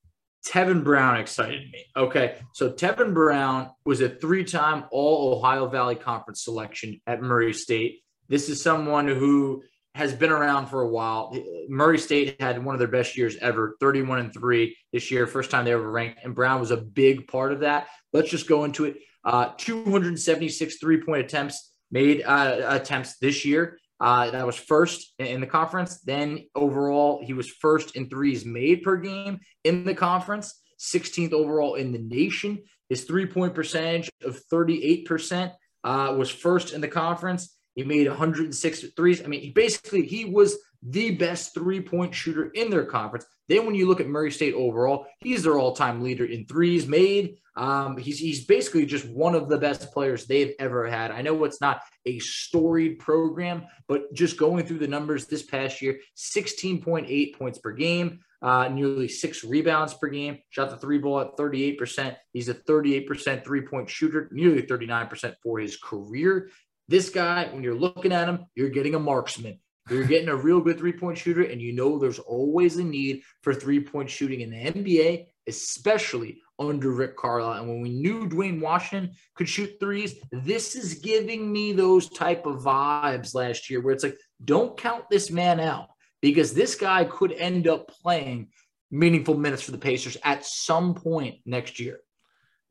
[0.50, 1.86] Tevin Brown excited me.
[1.96, 2.38] Okay.
[2.54, 8.02] So Tevin Brown was a three time All Ohio Valley Conference selection at Murray State.
[8.30, 9.62] This is someone who
[9.94, 11.36] has been around for a while.
[11.68, 15.52] Murray State had one of their best years ever, 31 and 3 this year, first
[15.52, 17.88] time they ever ranked, and Brown was a big part of that.
[18.14, 18.98] Let's just go into it.
[19.24, 23.79] Uh, 276 three point attempts made uh, attempts this year.
[24.00, 26.00] Uh, that was first in the conference.
[26.02, 31.76] Then overall, he was first in threes made per game in the conference, 16th overall
[31.76, 32.64] in the nation.
[32.88, 35.52] His three point percentage of 38%
[35.84, 37.56] uh, was first in the conference.
[37.76, 39.24] He made 106 threes.
[39.24, 43.26] I mean, he basically he was the best three-point shooter in their conference.
[43.48, 47.38] Then when you look at Murray State overall, he's their all-time leader in threes made.
[47.56, 51.12] Um, he's he's basically just one of the best players they've ever had.
[51.12, 55.82] I know it's not a storied program, but just going through the numbers this past
[55.82, 61.20] year, 16.8 points per game, uh, nearly six rebounds per game, shot the three ball
[61.20, 62.16] at 38%.
[62.32, 66.50] He's a 38% three point shooter, nearly 39% for his career.
[66.88, 69.60] This guy, when you're looking at him, you're getting a marksman.
[69.90, 73.24] You're getting a real good three point shooter, and you know there's always a need
[73.42, 77.62] for three point shooting in the NBA, especially under Rick Carlisle.
[77.62, 82.46] And when we knew Duane Washington could shoot threes, this is giving me those type
[82.46, 85.88] of vibes last year where it's like, don't count this man out
[86.22, 88.50] because this guy could end up playing
[88.92, 92.00] meaningful minutes for the Pacers at some point next year.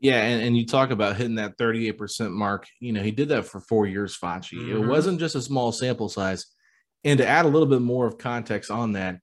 [0.00, 2.66] Yeah, and, and you talk about hitting that 38% mark.
[2.78, 4.58] You know, he did that for four years, Facci.
[4.58, 4.76] Mm-hmm.
[4.76, 6.46] It wasn't just a small sample size.
[7.04, 9.20] And to add a little bit more of context on that,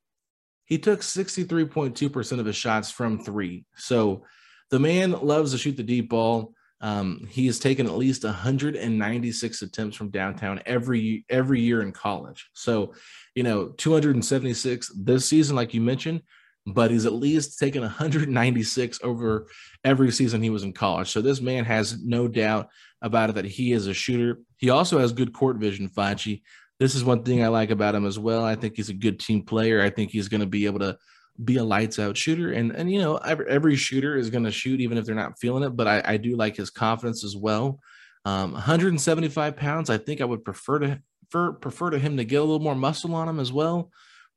[0.66, 3.66] he took 63.2% of his shots from three.
[3.76, 4.24] So
[4.72, 6.54] the man loves to shoot the deep ball.
[6.82, 12.50] Um, he has taken at least 196 attempts from downtown every every year in college.
[12.54, 12.94] So,
[13.34, 16.22] you know, 276 this season, like you mentioned,
[16.66, 19.48] but he's at least taken 196 over
[19.84, 21.10] every season he was in college.
[21.10, 22.70] So this man has no doubt
[23.02, 24.40] about it that he is a shooter.
[24.58, 26.42] He also has good court vision, Facci.
[26.80, 28.44] This is one thing I like about him as well.
[28.44, 29.82] I think he's a good team player.
[29.82, 30.98] I think he's going to be able to
[31.44, 32.52] be a lights out shooter.
[32.52, 35.40] And and you know, every, every shooter is going to shoot even if they're not
[35.40, 35.76] feeling it.
[35.76, 37.80] But I, I do like his confidence as well.
[38.26, 39.90] Um, 175 pounds.
[39.90, 42.76] I think I would prefer to prefer, prefer to him to get a little more
[42.76, 43.92] muscle on him as well.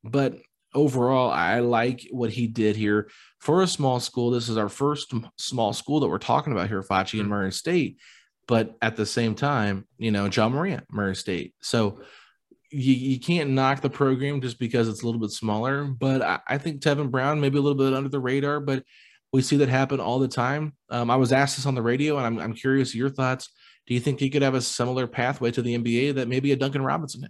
[0.04, 0.36] But
[0.74, 4.30] overall, I like what he did here for a small school.
[4.30, 7.30] This is our first small school that we're talking about here, Facci and mm-hmm.
[7.30, 7.98] Murray State.
[8.46, 11.54] But at the same time, you know, Ja Morant, Murray State.
[11.60, 12.00] So
[12.70, 15.84] you, you can't knock the program just because it's a little bit smaller.
[15.84, 18.84] But I, I, think Tevin Brown maybe a little bit under the radar, but
[19.32, 20.74] we see that happen all the time.
[20.90, 23.50] Um, I was asked this on the radio, and I'm, I'm curious your thoughts.
[23.86, 26.56] Do you think he could have a similar pathway to the NBA that maybe a
[26.56, 27.26] Duncan Robinson?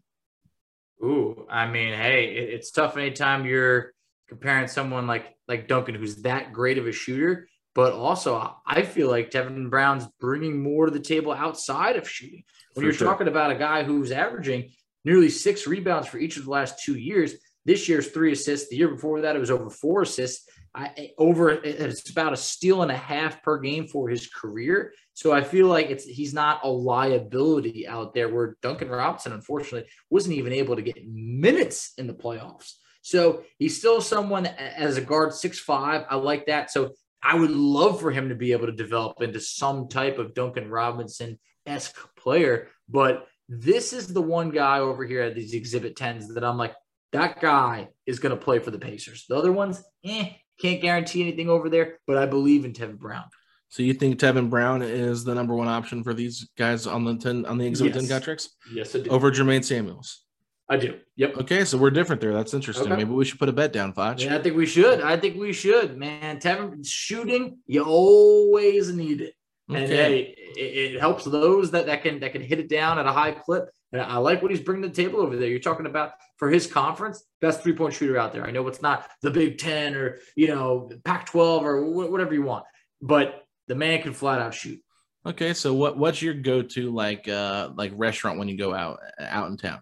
[1.02, 3.92] Ooh, I mean, hey, it, it's tough anytime you're
[4.28, 7.48] comparing someone like like Duncan, who's that great of a shooter.
[7.74, 12.42] But also, I feel like Tevin Brown's bringing more to the table outside of shooting.
[12.74, 13.06] When For you're sure.
[13.06, 14.72] talking about a guy who's averaging
[15.04, 17.34] nearly six rebounds for each of the last two years.
[17.64, 18.70] This year's three assists.
[18.70, 20.48] The year before that, it was over four assists.
[20.74, 24.92] I, over it's about a steal and a half per game for his career.
[25.14, 28.32] So I feel like it's he's not a liability out there.
[28.32, 32.74] Where Duncan Robinson, unfortunately, wasn't even able to get minutes in the playoffs.
[33.02, 36.04] So he's still someone as a guard, six five.
[36.08, 36.70] I like that.
[36.70, 36.92] So
[37.22, 40.70] I would love for him to be able to develop into some type of Duncan
[40.70, 42.68] Robinson esque player.
[42.88, 46.74] But this is the one guy over here at these exhibit 10s that I'm like,
[47.12, 49.24] that guy is going to play for the Pacers.
[49.28, 50.30] The other ones, eh,
[50.60, 53.24] can't guarantee anything over there, but I believe in Tevin Brown.
[53.68, 57.16] So you think Tevin Brown is the number one option for these guys on the
[57.16, 58.02] 10 on the exhibit yes.
[58.04, 58.56] 10 contracts?
[58.72, 59.10] Yes, I do.
[59.10, 60.24] Over Jermaine Samuels.
[60.70, 60.98] I do.
[61.16, 61.36] Yep.
[61.38, 62.34] Okay, so we're different there.
[62.34, 62.86] That's interesting.
[62.86, 62.96] Okay.
[62.96, 64.20] Maybe we should put a bet down, Foch.
[64.20, 65.00] Yeah, I think we should.
[65.00, 66.40] I think we should, man.
[66.40, 69.34] Tevin shooting, you always need it.
[69.70, 69.82] Okay.
[69.82, 73.06] And hey, it, it, helps those that, that can that can hit it down at
[73.06, 73.68] a high clip.
[73.92, 75.48] And I like what he's bringing to the table over there.
[75.48, 78.46] You're talking about for his conference, best three point shooter out there.
[78.46, 82.42] I know it's not the Big Ten or you know Pac 12 or whatever you
[82.42, 82.64] want,
[83.02, 84.80] but the man can flat out shoot.
[85.26, 89.00] Okay, so what what's your go to like uh like restaurant when you go out
[89.20, 89.80] out in town?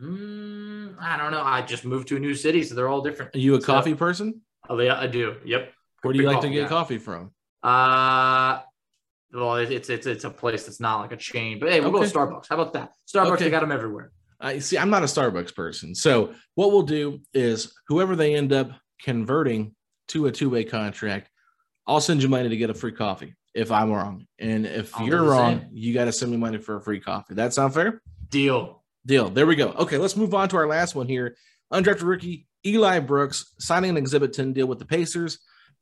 [0.00, 1.42] Mm, I don't know.
[1.42, 3.34] I just moved to a new city, so they're all different.
[3.36, 4.40] Are you a so, coffee person?
[4.68, 5.36] Oh yeah, I do.
[5.44, 5.72] Yep.
[6.02, 7.32] Where do you like to get coffee from?
[7.62, 8.60] Uh
[9.32, 12.06] well, it's it's it's a place that's not like a chain, but hey, we'll okay.
[12.06, 12.46] go to Starbucks.
[12.48, 12.92] How about that?
[13.12, 13.44] Starbucks, okay.
[13.44, 14.12] they got them everywhere.
[14.40, 14.78] I see.
[14.78, 18.70] I'm not a Starbucks person, so what we'll do is whoever they end up
[19.02, 19.74] converting
[20.08, 21.30] to a two way contract,
[21.86, 25.06] I'll send you money to get a free coffee if I'm wrong, and if I'll
[25.06, 27.34] you're wrong, you got to send me money for a free coffee.
[27.34, 28.00] That sound fair?
[28.28, 28.82] Deal.
[29.06, 29.28] Deal.
[29.28, 29.72] There we go.
[29.72, 31.36] Okay, let's move on to our last one here.
[31.72, 35.38] Undrafted rookie Eli Brooks signing an Exhibit 10 deal with the Pacers.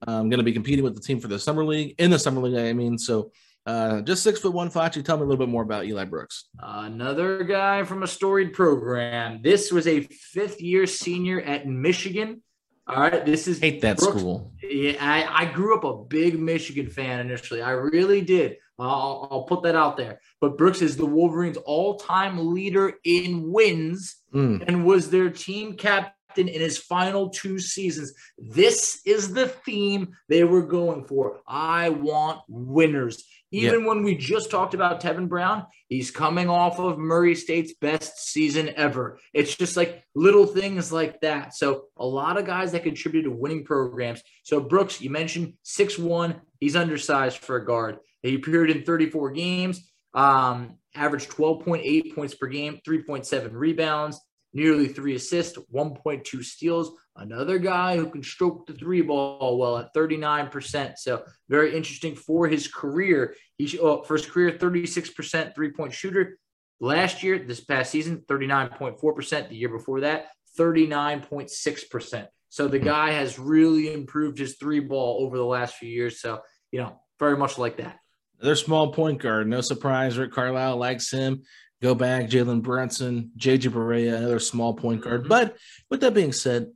[0.07, 2.41] I'm going to be competing with the team for the summer league in the summer
[2.41, 2.57] league.
[2.57, 3.33] I mean, so
[3.67, 5.05] uh, just six foot one, Facci.
[5.05, 6.45] Tell me a little bit more about Eli Brooks.
[6.59, 9.43] Another guy from a storied program.
[9.43, 12.43] This was a fifth year senior at Michigan.
[12.87, 14.19] All right, this is hate that Brooks.
[14.19, 14.55] school.
[14.63, 17.61] Yeah, I, I, grew up a big Michigan fan initially.
[17.61, 18.57] I really did.
[18.79, 20.21] I'll, I'll, put that out there.
[20.41, 24.65] But Brooks is the Wolverines' all-time leader in wins mm.
[24.67, 28.15] and was their team captain captain in his final two seasons.
[28.39, 31.41] This is the theme they were going for.
[31.47, 33.25] I want winners.
[33.51, 38.31] Even when we just talked about Tevin Brown, he's coming off of Murray State's best
[38.31, 39.19] season ever.
[39.33, 41.55] It's just like little things like that.
[41.55, 44.23] So, a lot of guys that contribute to winning programs.
[44.43, 46.43] So, Brooks, you mentioned six one.
[46.61, 48.01] He's undersized for a guard.
[48.23, 54.21] He appeared in 34 games, um, averaged 12.8 points per game, 3.7 rebounds,
[54.59, 56.91] nearly three assists, 1.2 steals.
[57.15, 60.95] Another guy who can stroke the three ball well at 39%.
[60.99, 63.35] So very interesting for his career.
[63.57, 66.39] He oh, for his career, 36% three point shooter.
[66.81, 69.49] Last year, this past season, 39.4%.
[69.49, 70.27] The year before that,
[70.59, 72.27] 39.6%.
[72.49, 72.85] So the hmm.
[72.85, 76.21] guy has really improved his three ball over the last few years.
[76.21, 76.41] So,
[76.73, 77.99] you know, very much like that.
[78.41, 79.49] They're small point guard.
[79.49, 80.17] No surprise.
[80.17, 81.43] Rick Carlisle likes him.
[81.81, 85.21] Go back, Jalen Brunson, JJ Barea, another small point guard.
[85.21, 85.29] Mm-hmm.
[85.29, 85.57] But
[85.91, 86.73] with that being said,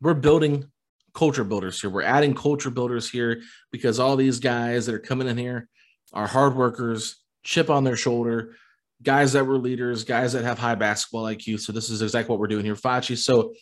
[0.00, 0.70] we're building
[1.12, 1.90] culture builders here.
[1.90, 5.68] We're adding culture builders here because all these guys that are coming in here
[6.12, 8.54] are hard workers, chip on their shoulder,
[9.02, 11.60] guys that were leaders, guys that have high basketball IQ.
[11.60, 13.16] So this is exactly what we're doing here, Facci.
[13.16, 13.54] So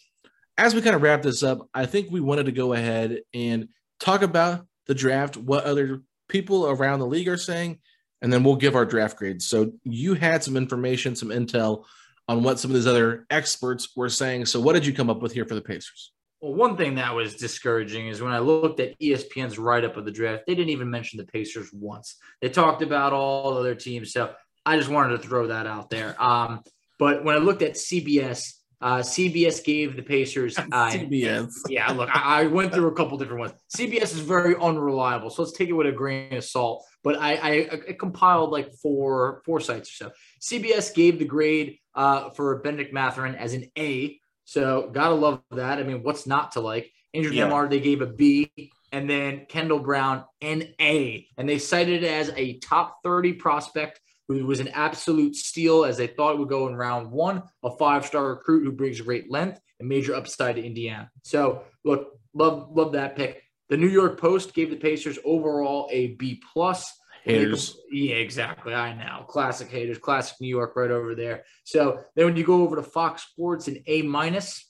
[0.57, 3.69] as we kind of wrap this up, I think we wanted to go ahead and
[4.01, 7.79] talk about the draft, what other people around the league are saying,
[8.23, 9.47] and then we'll give our draft grades.
[9.47, 11.85] So you had some information, some intel
[12.29, 14.47] on what some of these other experts were saying.
[14.47, 16.13] So what did you come up with here for the Pacers?
[16.41, 20.05] Well, one thing that was discouraging is when I looked at ESPN's write up of
[20.05, 22.17] the draft, they didn't even mention the Pacers once.
[22.41, 24.13] They talked about all the other teams.
[24.13, 24.33] So
[24.65, 26.21] I just wanted to throw that out there.
[26.23, 26.63] Um,
[26.99, 30.57] but when I looked at CBS, uh, CBS gave the Pacers.
[30.71, 31.51] Uh, CBS.
[31.69, 33.53] Yeah, look, I, I, went through a couple different ones.
[33.75, 36.85] CBS is very unreliable, so let's take it with a grain of salt.
[37.05, 37.51] But I, I,
[37.89, 40.13] I compiled like four four sites or so.
[40.41, 44.19] CBS gave the grade uh, for Bennedict Mathurin as an A.
[44.45, 45.79] So gotta love that.
[45.79, 46.91] I mean, what's not to like?
[47.15, 47.49] Andrew yeah.
[47.49, 48.51] Nembhard, they gave a B,
[48.93, 54.01] and then Kendall Brown an A, and they cited it as a top 30 prospect
[54.29, 57.71] who was an absolute steal as they thought it would go in round one, a
[57.71, 61.11] five-star recruit who brings great length and major upside to Indiana.
[61.23, 63.43] So look, love love that pick.
[63.69, 66.93] The New York Post gave the Pacers overall a B plus.
[67.23, 67.77] Haters.
[67.91, 68.73] Yeah, exactly.
[68.73, 69.25] I know.
[69.27, 71.45] Classic haters, classic New York right over there.
[71.65, 74.65] So then when you go over to Fox Sports, an A minus.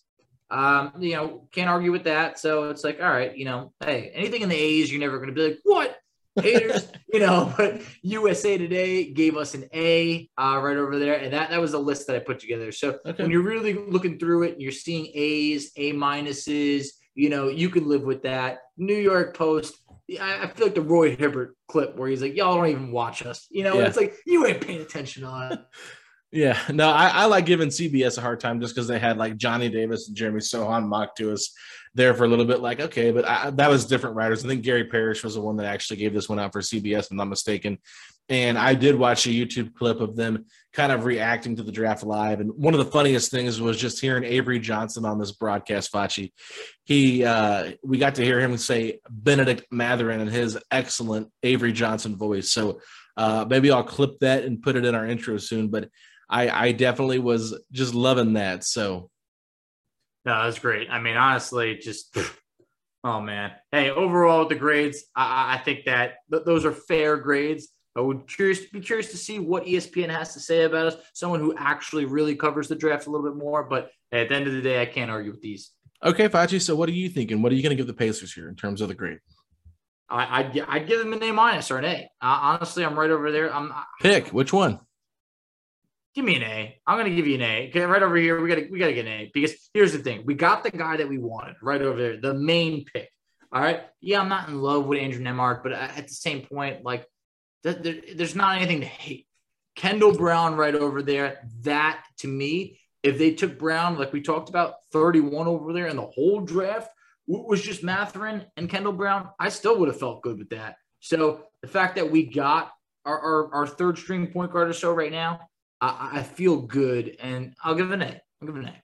[0.50, 2.38] Um, you know, can't argue with that.
[2.38, 5.32] So it's like, all right, you know, hey, anything in the A's, you're never gonna
[5.32, 5.98] be like, what?
[6.42, 11.32] haters, you know, but USA Today gave us an A uh, right over there, and
[11.32, 12.72] that that was a list that I put together.
[12.72, 13.22] So okay.
[13.22, 17.68] when you're really looking through it, and you're seeing A's, A minuses, you know, you
[17.68, 18.60] can live with that.
[18.78, 19.76] New York Post.
[20.20, 23.26] I, I feel like the Roy Hibbert clip where he's like, "Y'all don't even watch
[23.26, 23.78] us," you know.
[23.78, 23.86] Yeah.
[23.86, 25.60] It's like you ain't paying attention on it.
[26.30, 29.38] Yeah, no, I, I, like giving CBS a hard time just because they had like
[29.38, 31.54] Johnny Davis and Jeremy Sochan mock to us
[31.94, 32.60] there for a little bit.
[32.60, 34.44] Like, okay, but I, that was different writers.
[34.44, 36.98] I think Gary Parrish was the one that actually gave this one out for CBS,
[36.98, 37.78] if I'm not mistaken.
[38.28, 42.04] And I did watch a YouTube clip of them kind of reacting to the draft
[42.04, 42.40] live.
[42.40, 46.32] And one of the funniest things was just hearing Avery Johnson on this broadcast, Facci.
[46.84, 52.16] He, uh, we got to hear him say Bennedict Mathurin in his excellent Avery Johnson
[52.16, 52.50] voice.
[52.50, 52.80] So
[53.16, 55.68] uh, maybe I'll clip that and put it in our intro soon.
[55.68, 55.88] But
[56.28, 58.62] I, I definitely was just loving that.
[58.62, 59.10] So,
[60.24, 60.90] no, that's great.
[60.90, 62.16] I mean, honestly, just
[63.02, 63.52] oh man.
[63.72, 67.68] Hey, overall the grades, I, I think that th- those are fair grades.
[67.96, 70.96] I would curious be curious to see what ESPN has to say about us.
[71.14, 73.64] Someone who actually really covers the draft a little bit more.
[73.64, 75.72] But at the end of the day, I can't argue with these.
[76.04, 76.60] Okay, Facci.
[76.60, 77.42] So, what are you thinking?
[77.42, 79.18] What are you going to give the Pacers here in terms of the grade?
[80.08, 82.10] I, I'd, I'd give them an A minus or an A.
[82.22, 83.52] Uh, honestly, I'm right over there.
[83.52, 84.80] I'm pick which one
[86.18, 86.80] give me an A.
[86.84, 87.68] I'm gonna give you an A.
[87.68, 90.24] Okay, right over here, we gotta we gotta get an A because here's the thing:
[90.26, 93.08] we got the guy that we wanted right over there, the main pick.
[93.52, 96.84] All right, yeah, I'm not in love with Andrew Nembhard, but at the same point,
[96.84, 97.06] like,
[97.62, 99.26] there, there's not anything to hate.
[99.74, 101.48] Kendall Brown right over there.
[101.62, 105.98] That to me, if they took Brown, like we talked about, 31 over there, and
[105.98, 106.90] the whole draft
[107.26, 110.76] was just Mathurin and Kendall Brown, I still would have felt good with that.
[111.00, 112.72] So the fact that we got
[113.04, 115.40] our, our, our third string point guard or so right now,
[115.80, 118.20] I, I feel good, and I'll give it an A.
[118.40, 118.82] I'll give it an A.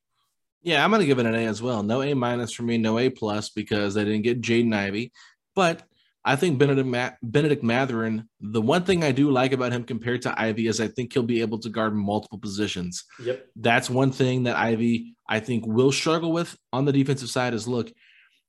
[0.62, 1.82] Yeah, I'm going to give it an A as well.
[1.82, 5.12] No A minus for me, no A plus because they didn't get Jaden Ivey.
[5.54, 5.82] But
[6.24, 10.22] I think Bennedict, Ma- Bennedict Mathurin, the one thing I do like about him compared
[10.22, 13.04] to Ivey is I think he'll be able to guard multiple positions.
[13.20, 13.46] Yep.
[13.56, 17.68] That's one thing that Ivey, I think, will struggle with on the defensive side is
[17.68, 17.92] look,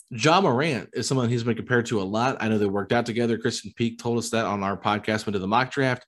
[0.09, 2.37] Ja Morant is someone he's been compared to a lot.
[2.39, 3.37] I know they worked out together.
[3.37, 6.05] Krysten Peek told us that on our podcast, went to the mock draft.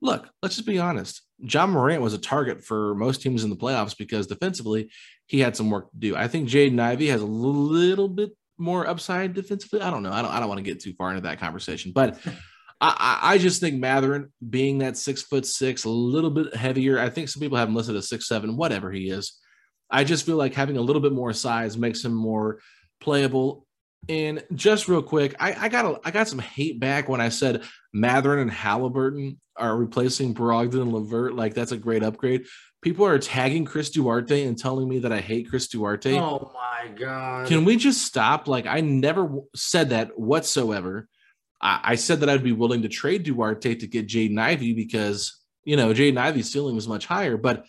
[0.00, 1.22] Look, let's just be honest.
[1.40, 4.90] Ja Morant was a target for most teams in the playoffs because defensively
[5.26, 6.14] he had some work to do.
[6.16, 9.80] I think Jaden Ivey has a little bit more upside defensively.
[9.80, 10.12] I don't know.
[10.12, 10.30] I don't.
[10.30, 12.18] I don't want to get too far into that conversation, but
[12.80, 16.98] I, I just think Mathurin being that six foot six, a little bit heavier.
[16.98, 19.38] I think some people have him listed as six seven, whatever he is.
[19.90, 22.60] I just feel like having a little bit more size makes him more
[23.00, 23.66] playable.
[24.08, 27.30] And just real quick, I, I got a, I got some hate back when I
[27.30, 31.34] said Mathurin and Haliburton are replacing Brogdon and LeVert.
[31.34, 32.46] Like that's a great upgrade.
[32.80, 36.16] People are tagging Chris Duarte and telling me that I hate Chris Duarte.
[36.16, 37.48] Oh my god!
[37.48, 38.46] Can we just stop?
[38.46, 41.08] Like I never said that whatsoever.
[41.60, 45.40] I, I said that I'd be willing to trade Duarte to get Jaden Ivey because
[45.64, 47.64] you know Jaden Ivey's ceiling was much higher, but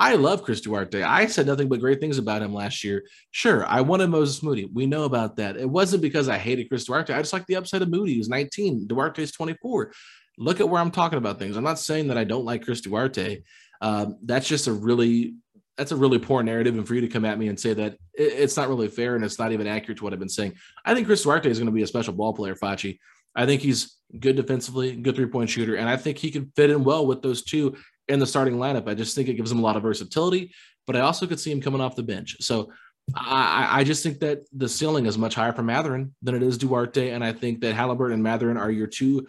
[0.00, 1.02] I love Chris Duarte.
[1.02, 3.04] I said nothing but great things about him last year.
[3.32, 4.64] Sure, I wanted Moses Moody.
[4.64, 5.58] We know about that.
[5.58, 7.12] It wasn't because I hated Chris Duarte.
[7.12, 8.14] I just like the upside of Moody.
[8.14, 8.86] He's 19.
[8.86, 9.92] Duarte is 24.
[10.38, 11.54] Look at where I'm talking about things.
[11.54, 13.42] I'm not saying that I don't like Chris Duarte.
[13.80, 15.34] Um, that's just a really
[15.76, 17.94] that's a really poor narrative, and for you to come at me and say that
[18.12, 20.54] it, it's not really fair and it's not even accurate to what I've been saying.
[20.84, 22.98] I think Chris Duarte is going to be a special ball player, Facci.
[23.34, 26.70] I think he's good defensively, good three point shooter, and I think he can fit
[26.70, 27.76] in well with those two
[28.08, 28.88] in the starting lineup.
[28.88, 30.52] I just think it gives him a lot of versatility,
[30.86, 32.36] but I also could see him coming off the bench.
[32.40, 32.72] So
[33.14, 36.58] I, I just think that the ceiling is much higher for Mathurin than it is
[36.58, 39.26] Duarte, and I think that Haliburton and Mathurin are your two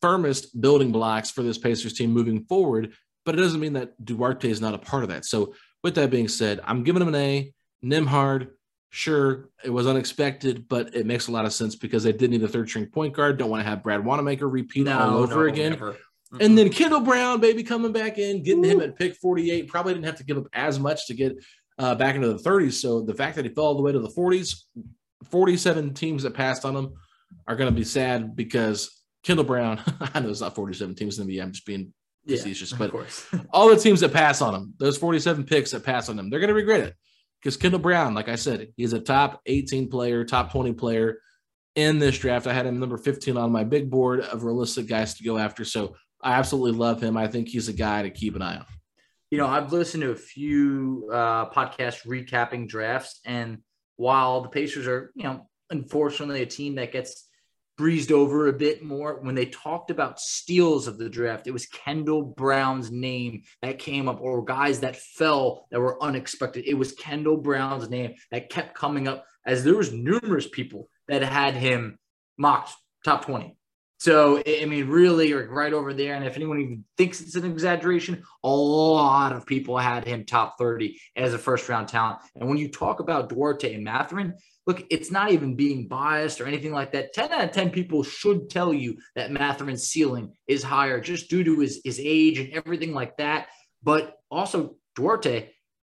[0.00, 2.92] firmest building blocks for this Pacers team moving forward.
[3.24, 5.24] But it doesn't mean that Duarte is not a part of that.
[5.24, 5.54] So,
[5.84, 7.52] with that being said, I'm giving him an A.
[7.84, 8.48] Nembhard,
[8.90, 12.42] sure, it was unexpected, but it makes a lot of sense because they did need
[12.42, 13.38] a third string point guard.
[13.38, 15.72] Don't want to have Brad Wanamaker repeat No, all over no, again.
[15.72, 15.96] never.
[16.40, 19.68] And then Kendall Brown, baby, coming back in, getting him at pick 48.
[19.68, 21.36] Probably didn't have to give up as much to get
[21.78, 22.74] uh, back into the 30s.
[22.74, 24.64] So the fact that he fell all the way to the 40s,
[25.30, 26.92] 47 teams that passed on him
[27.46, 29.80] are going to be sad because Kendall Brown,
[30.14, 31.92] I know it's not 47 teams in the NBA, I'm just being
[32.28, 33.26] Yeah, facetious, of but course.
[33.52, 36.40] all the teams that pass on him, those 47 picks that pass on him, they're
[36.40, 36.94] going to regret it
[37.42, 41.18] because Kendall Brown, like I said, he's a top 18 player, top 20 player
[41.74, 42.46] in this draft.
[42.46, 45.64] I had him number 15 on my big board of realistic guys to go after.
[45.64, 47.16] So I absolutely love him.
[47.16, 48.66] I think he's a guy to keep an eye on.
[49.30, 53.58] you know, I've listened to a few uh, podcasts recapping drafts, and
[53.96, 57.27] while the Pacers are, you know, unfortunately a team that gets
[57.78, 61.66] breezed over a bit more, when they talked about steals of the draft, it was
[61.66, 66.64] Kendall Brown's name that came up, or guys that fell that were unexpected.
[66.66, 71.22] It was Kendall Brown's name that kept coming up, as there was numerous people that
[71.22, 71.98] had him
[72.36, 72.72] mocked
[73.04, 73.56] top twenty.
[73.98, 76.14] So, I mean, really, like right over there.
[76.14, 80.56] And if anyone even thinks it's an exaggeration, a lot of people had him top
[80.56, 82.20] 30 as a first round talent.
[82.36, 84.34] And when you talk about Duarte and Mathurin,
[84.68, 87.12] look, it's not even being biased or anything like that.
[87.12, 91.42] 10 out of 10 people should tell you that Mathurin's ceiling is higher just due
[91.42, 93.48] to his, his age and everything like that.
[93.82, 95.50] But also, Duarte,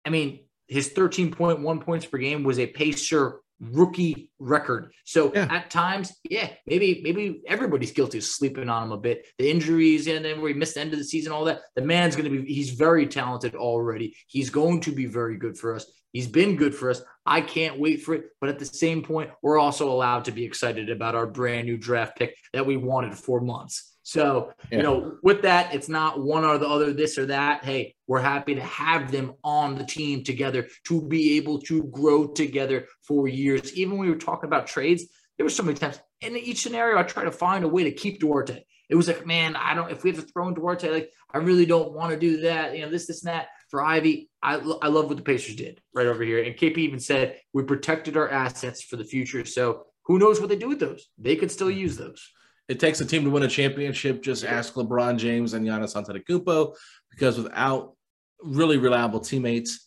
[0.05, 4.91] I mean, his 13.1 points per game was a Pacer rookie record.
[5.05, 9.27] So at times, yeah, maybe maybe everybody's guilty of sleeping on him a bit.
[9.37, 11.61] The injuries and then where he missed the end of the season, all that.
[11.75, 14.15] The man's going to be he's very talented already.
[14.27, 15.91] He's going to be very good for us.
[16.11, 17.01] He's been good for us.
[17.25, 18.25] I can't wait for it.
[18.41, 21.77] But at the same point, we're also allowed to be excited about our brand new
[21.77, 23.88] draft pick that we wanted for months.
[24.09, 24.77] So, Yeah.
[24.77, 27.63] you know, with that, it's not one or the other, this or that.
[27.63, 32.25] Hey, we're happy to have them on the team together to be able to grow
[32.25, 33.75] together for years.
[33.75, 35.05] Even when we were talking about trades,
[35.37, 37.91] there were so many times in each scenario, I try to find a way to
[37.91, 38.63] keep Duarte.
[38.89, 41.37] It was like, man, I don't, if we have to throw in Duarte, like, I
[41.37, 42.75] really don't want to do that.
[42.75, 43.49] You know, this, this, and that.
[43.69, 46.41] For Ivey, I, I love what the Pacers did right over here.
[46.43, 49.45] And KP even said, we protected our assets for the future.
[49.45, 51.07] So who knows what they do with those?
[51.19, 52.27] They could still use those.
[52.69, 54.21] It takes a team to win a championship.
[54.21, 56.75] Just ask LeBron James and Giannis Antetokounmpo,
[57.09, 57.95] because without
[58.41, 59.85] really reliable teammates,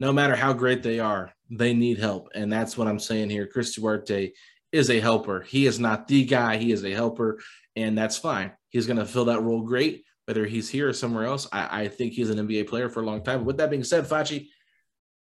[0.00, 3.46] no matter how great they are, they need help, and that's what I'm saying here.
[3.46, 4.32] Chris Duarte
[4.72, 5.42] is a helper.
[5.42, 6.56] He is not the guy.
[6.56, 7.38] He is a helper,
[7.76, 8.52] and that's fine.
[8.70, 11.46] He's going to fill that role great, whether he's here or somewhere else.
[11.52, 13.40] I, I think he's an NBA player for a long time.
[13.40, 14.48] But with that being said, Facci,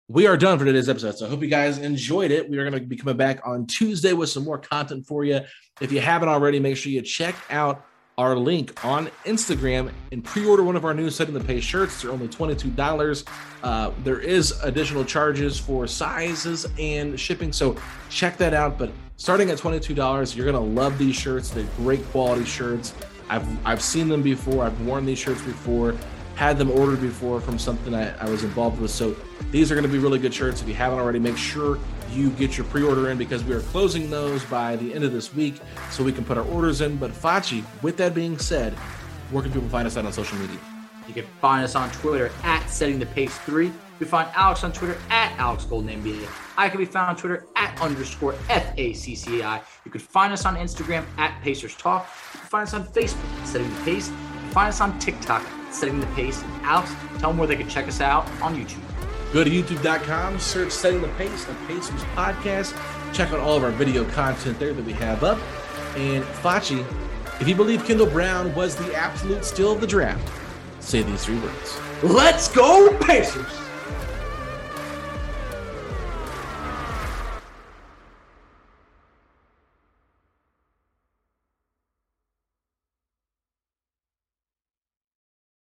[0.08, 1.16] we are done for today's episode.
[1.16, 2.48] So I hope you guys enjoyed it.
[2.48, 5.40] We are going to be coming back on Tuesday with some more content for you.
[5.80, 7.86] If you haven't already, make sure you check out
[8.18, 12.02] our link on Instagram and pre-order one of our new Setting the Pace shirts.
[12.02, 13.26] They're only $22.
[13.62, 17.76] Uh, there is additional charges for sizes and shipping, so
[18.10, 18.78] check that out.
[18.78, 21.50] But starting at $22, you're gonna love these shirts.
[21.50, 22.94] They're great quality shirts.
[23.28, 24.64] I've I've seen them before.
[24.64, 25.96] I've worn these shirts before.
[26.34, 28.90] Had them ordered before from something I, I was involved with.
[28.90, 29.16] So
[29.50, 30.60] these are going to be really good shirts.
[30.60, 31.78] If you haven't already, make sure
[32.10, 35.34] you get your pre-order in because we are closing those by the end of this
[35.34, 35.60] week
[35.90, 36.96] so we can put our orders in.
[36.96, 38.72] But Facci, with that being said,
[39.30, 40.58] where can people find us out on social media?
[41.06, 43.66] You can find us on Twitter at Setting the Pace 3.
[43.66, 46.26] You can find Alex on Twitter at Alex Golden NBA.
[46.56, 49.62] I can be found on Twitter at underscore F-A-C-C-I.
[49.84, 52.08] You can find us on Instagram at Pacers Talk.
[52.32, 54.08] You can find us on Facebook, Setting the Pace.
[54.08, 56.42] You can find us on TikTok, Setting the Pace.
[56.42, 58.80] And Alex, tell them where they can check us out on YouTube.
[59.32, 62.72] Go to youtube.com, search Setting the Pace, the Pacers podcast.
[63.12, 65.38] Check out all of our video content there that we have up.
[65.96, 66.84] And Facci,
[67.40, 70.32] if you believe Kendall Brown was the absolute steal of the draft,
[70.80, 71.80] say these three words.
[72.02, 73.46] Let's go, Pacers!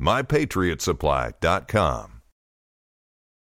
[0.00, 2.19] MyPatriotSupply.com.